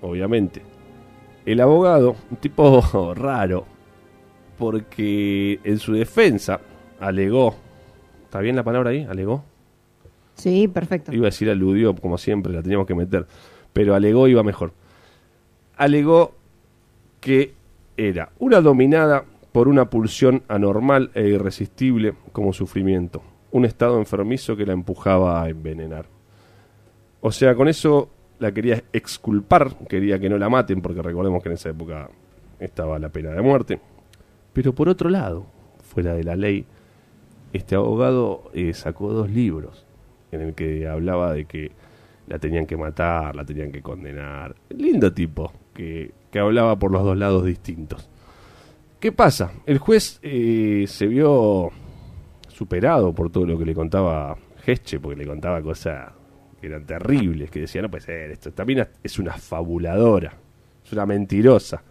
obviamente. 0.00 0.62
El 1.44 1.60
abogado, 1.60 2.16
un 2.30 2.36
tipo 2.36 3.14
raro, 3.16 3.64
porque 4.58 5.58
en 5.64 5.78
su 5.78 5.94
defensa 5.94 6.60
alegó, 7.00 7.56
¿está 8.24 8.40
bien 8.40 8.56
la 8.56 8.62
palabra 8.62 8.90
ahí? 8.90 9.06
¿Alegó? 9.08 9.44
Sí, 10.40 10.68
perfecto. 10.68 11.12
Iba 11.12 11.26
a 11.26 11.30
decir 11.30 11.50
aludió, 11.50 11.94
como 11.94 12.16
siempre, 12.16 12.50
la 12.50 12.62
teníamos 12.62 12.86
que 12.86 12.94
meter, 12.94 13.26
pero 13.74 13.94
alegó 13.94 14.26
iba 14.26 14.42
mejor. 14.42 14.72
Alegó 15.76 16.34
que 17.20 17.52
era 17.98 18.30
una 18.38 18.62
dominada 18.62 19.26
por 19.52 19.68
una 19.68 19.90
pulsión 19.90 20.42
anormal 20.48 21.10
e 21.12 21.28
irresistible 21.28 22.14
como 22.32 22.54
sufrimiento, 22.54 23.22
un 23.50 23.66
estado 23.66 23.98
enfermizo 23.98 24.56
que 24.56 24.64
la 24.64 24.72
empujaba 24.72 25.42
a 25.42 25.50
envenenar. 25.50 26.06
O 27.20 27.30
sea, 27.32 27.54
con 27.54 27.68
eso 27.68 28.08
la 28.38 28.52
quería 28.52 28.82
exculpar, 28.94 29.76
quería 29.88 30.18
que 30.18 30.30
no 30.30 30.38
la 30.38 30.48
maten, 30.48 30.80
porque 30.80 31.02
recordemos 31.02 31.42
que 31.42 31.50
en 31.50 31.54
esa 31.56 31.68
época 31.68 32.08
estaba 32.58 32.98
la 32.98 33.10
pena 33.10 33.32
de 33.32 33.42
muerte. 33.42 33.78
Pero 34.54 34.74
por 34.74 34.88
otro 34.88 35.10
lado, 35.10 35.44
fuera 35.82 36.14
de 36.14 36.24
la 36.24 36.34
ley, 36.34 36.64
este 37.52 37.74
abogado 37.74 38.50
eh, 38.54 38.72
sacó 38.72 39.12
dos 39.12 39.28
libros 39.28 39.84
en 40.32 40.40
el 40.40 40.54
que 40.54 40.86
hablaba 40.86 41.32
de 41.32 41.44
que 41.44 41.70
la 42.26 42.38
tenían 42.38 42.66
que 42.66 42.76
matar, 42.76 43.34
la 43.34 43.44
tenían 43.44 43.72
que 43.72 43.82
condenar. 43.82 44.54
Lindo 44.70 45.12
tipo, 45.12 45.52
que, 45.74 46.12
que 46.30 46.38
hablaba 46.38 46.78
por 46.78 46.92
los 46.92 47.02
dos 47.02 47.16
lados 47.16 47.44
distintos. 47.44 48.08
¿Qué 49.00 49.12
pasa? 49.12 49.52
El 49.64 49.78
juez 49.78 50.20
eh, 50.22 50.84
se 50.86 51.06
vio 51.06 51.70
superado 52.48 53.14
por 53.14 53.30
todo 53.30 53.46
lo 53.46 53.58
que 53.58 53.64
le 53.64 53.74
contaba 53.74 54.36
Gesche, 54.62 55.00
porque 55.00 55.16
le 55.16 55.26
contaba 55.26 55.62
cosas 55.62 56.12
que 56.60 56.66
eran 56.66 56.84
terribles, 56.84 57.50
que 57.50 57.60
decía, 57.60 57.80
no 57.80 57.90
puede 57.90 58.04
ser 58.04 58.30
esto, 58.30 58.50
esta 58.50 58.64
mina 58.66 58.86
es 59.02 59.18
una 59.18 59.32
fabuladora, 59.32 60.34
es 60.84 60.92
una 60.92 61.06
mentirosa. 61.06 61.82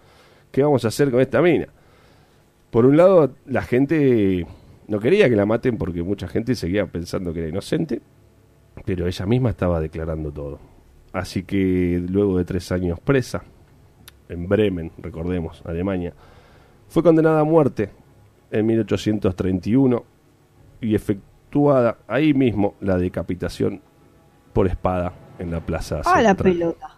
¿Qué 0.51 0.61
vamos 0.61 0.85
a 0.85 0.89
hacer 0.89 1.09
con 1.09 1.19
esta 1.19 1.41
mina? 1.41 1.67
Por 2.69 2.85
un 2.85 2.95
lado, 2.95 3.33
la 3.47 3.63
gente 3.63 4.45
no 4.87 4.99
quería 4.99 5.27
que 5.29 5.35
la 5.35 5.47
maten 5.47 5.77
porque 5.77 6.03
mucha 6.03 6.27
gente 6.27 6.53
seguía 6.53 6.85
pensando 6.85 7.33
que 7.33 7.39
era 7.39 7.49
inocente, 7.49 8.01
pero 8.85 9.07
ella 9.07 9.25
misma 9.25 9.49
estaba 9.49 9.79
declarando 9.79 10.31
todo. 10.31 10.59
Así 11.13 11.43
que 11.43 12.03
luego 12.07 12.37
de 12.37 12.45
tres 12.45 12.71
años 12.71 12.99
presa, 12.99 13.43
en 14.27 14.47
Bremen, 14.47 14.91
recordemos, 14.99 15.61
Alemania, 15.65 16.13
fue 16.87 17.03
condenada 17.03 17.41
a 17.41 17.43
muerte 17.43 17.89
en 18.51 18.65
1831 18.65 20.03
y 20.81 20.95
efectuada 20.95 21.97
ahí 22.07 22.33
mismo 22.33 22.75
la 22.79 22.97
decapitación 22.97 23.81
por 24.53 24.67
espada 24.67 25.13
en 25.39 25.51
la 25.51 25.59
plaza. 25.59 26.01
Ah, 26.05 26.21
la 26.21 26.35
pelota. 26.35 26.95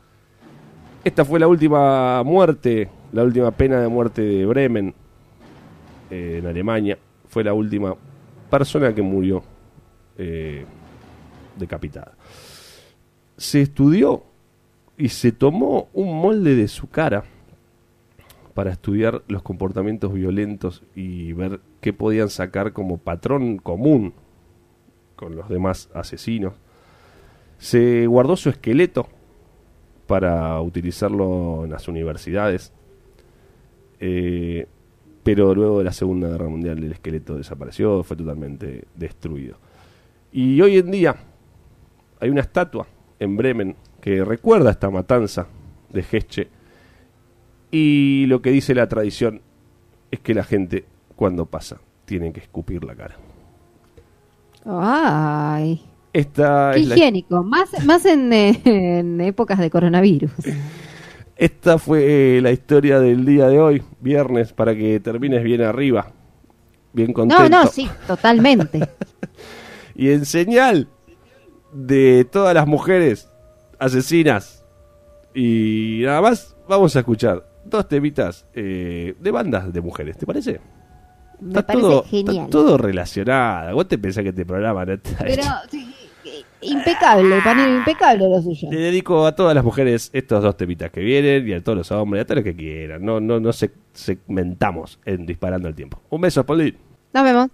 Esta 1.04 1.26
fue 1.26 1.40
la 1.40 1.48
última 1.48 2.22
muerte, 2.24 2.90
la 3.12 3.24
última 3.24 3.52
pena 3.52 3.80
de 3.80 3.88
muerte 3.88 4.22
de 4.22 4.46
Bremen 4.46 4.94
eh, 6.10 6.38
en 6.40 6.46
Alemania. 6.46 6.98
Fue 7.28 7.44
la 7.44 7.54
última 7.54 7.96
persona 8.50 8.94
que 8.94 9.02
murió 9.02 9.42
eh, 10.18 10.66
decapitada. 11.58 12.14
Se 13.38 13.62
estudió 13.62 14.24
y 14.98 15.10
se 15.10 15.32
tomó 15.32 15.90
un 15.94 16.20
molde 16.22 16.56
de 16.56 16.68
su 16.68 16.90
cara 16.90 17.24
para 18.54 18.72
estudiar 18.72 19.24
los 19.28 19.42
comportamientos 19.42 20.14
violentos 20.14 20.84
y 20.96 21.34
ver 21.34 21.62
qué 21.80 21.94
podían 21.94 22.30
sacar 22.30 22.74
como 22.74 22.98
patrón 22.98 23.58
común 23.58 24.14
con 25.16 25.36
los 25.36 25.50
demás 25.50 25.90
asesinos. 25.94 26.54
Se 27.58 28.08
guardó 28.08 28.36
su 28.36 28.50
esqueleto 28.50 29.08
para 30.08 30.60
utilizarlo 30.62 31.64
en 31.64 31.72
las 31.72 31.88
universidades. 31.88 32.74
Eh, 34.00 34.68
pero 35.24 35.54
luego 35.54 35.78
de 35.78 35.86
la 35.86 35.94
Segunda 35.94 36.28
Guerra 36.28 36.50
Mundial 36.50 36.80
el 36.80 36.92
esqueleto 36.92 37.38
desapareció, 37.38 38.04
fue 38.04 38.18
totalmente 38.18 38.86
destruido. 38.96 39.58
Y 40.32 40.60
hoy 40.62 40.78
en 40.78 40.92
día 40.92 41.16
hay 42.22 42.30
una 42.30 42.42
estatua 42.42 42.88
en 43.20 43.36
Bremen 43.36 43.76
que 44.00 44.24
recuerda 44.24 44.72
esta 44.72 44.90
matanza 44.90 45.48
de 45.92 46.04
Gesche. 46.04 46.48
Y 47.72 48.26
lo 48.28 48.42
que 48.42 48.52
dice 48.52 48.76
la 48.76 48.88
tradición 48.88 49.42
es 50.12 50.20
que 50.20 50.34
la 50.34 50.44
gente 50.44 50.86
cuando 51.16 51.46
pasa 51.46 51.80
tiene 52.06 52.32
que 52.32 52.40
escupir 52.40 52.84
la 52.84 52.96
cara. 52.96 53.16
Ay, 54.66 55.82
Esta 56.14 56.72
qué 56.74 56.82
es 56.82 56.88
la 56.88 56.96
higiénico. 56.96 57.44
Más, 57.44 57.70
más 57.86 58.06
en, 58.06 58.32
eh, 58.32 58.62
en 58.66 59.20
épocas 59.22 59.58
de 59.58 59.70
coronavirus. 59.70 60.32
Esta 61.36 61.80
fue 61.80 62.38
eh, 62.38 62.42
la 62.42 62.52
historia 62.52 63.00
del 63.00 63.26
día 63.26 63.48
de 63.48 63.60
hoy, 63.60 63.82
viernes, 64.00 64.54
para 64.54 64.76
que 64.76 65.00
termines 65.00 65.44
bien 65.44 65.62
arriba, 65.62 66.12
bien 66.94 67.14
contento. 67.14 67.50
No, 67.50 67.64
no, 67.64 67.68
sí, 67.68 67.90
totalmente. 68.06 68.88
Y 69.94 70.10
en 70.10 70.26
señal 70.26 70.88
de 71.74 72.26
todas 72.30 72.54
las 72.54 72.68
mujeres 72.68 73.30
asesinas 73.80 74.62
y 75.34 76.02
nada 76.04 76.22
más, 76.22 76.56
vamos 76.68 76.96
a 76.96 77.00
escuchar 77.00 77.46
dos 77.64 77.88
temitas 77.88 78.46
eh, 78.54 79.16
de 79.20 79.32
bandas 79.32 79.72
de 79.72 79.82
mujeres, 79.82 80.18
¿te 80.18 80.26
parece? 80.26 80.60
Me 81.40 81.62
parece 81.64 81.82
todo, 81.82 82.04
genial. 82.04 82.36
está 82.36 82.50
todo 82.50 82.78
relacionado. 82.78 83.74
¿Vos 83.76 83.88
te 83.88 83.98
pensás 83.98 84.24
que 84.24 84.30
este 84.30 84.46
programa 84.46 84.86
no 84.86 84.94
está 84.94 85.18
Pero 85.20 85.44
sí, 85.70 85.94
eh, 86.26 86.44
impecable, 86.62 87.40
panel 87.44 87.78
impecable 87.78 88.30
lo 88.30 88.42
suyo. 88.42 88.70
Le 88.72 88.80
dedico 88.80 89.26
a 89.26 89.36
todas 89.36 89.56
las 89.56 89.64
mujeres 89.64 90.10
estos 90.14 90.44
dos 90.44 90.58
temitas 90.58 90.92
que 90.92 91.02
vienen 91.02 91.48
y 91.48 91.54
a 91.54 91.64
todos 91.64 91.78
los 91.78 91.92
hombres, 91.92 92.24
a 92.24 92.26
todos 92.26 92.38
los 92.38 92.44
que 92.44 92.56
quieran. 92.56 93.04
No, 93.04 93.20
no, 93.20 93.40
no 93.40 93.54
se 93.54 93.72
segmentamos 93.94 95.00
en 95.06 95.26
disparando 95.26 95.68
el 95.68 95.76
tiempo. 95.76 96.02
Un 96.10 96.22
beso, 96.22 96.46
Paulín. 96.46 96.78
Nos 97.14 97.24
vemos. 97.24 97.50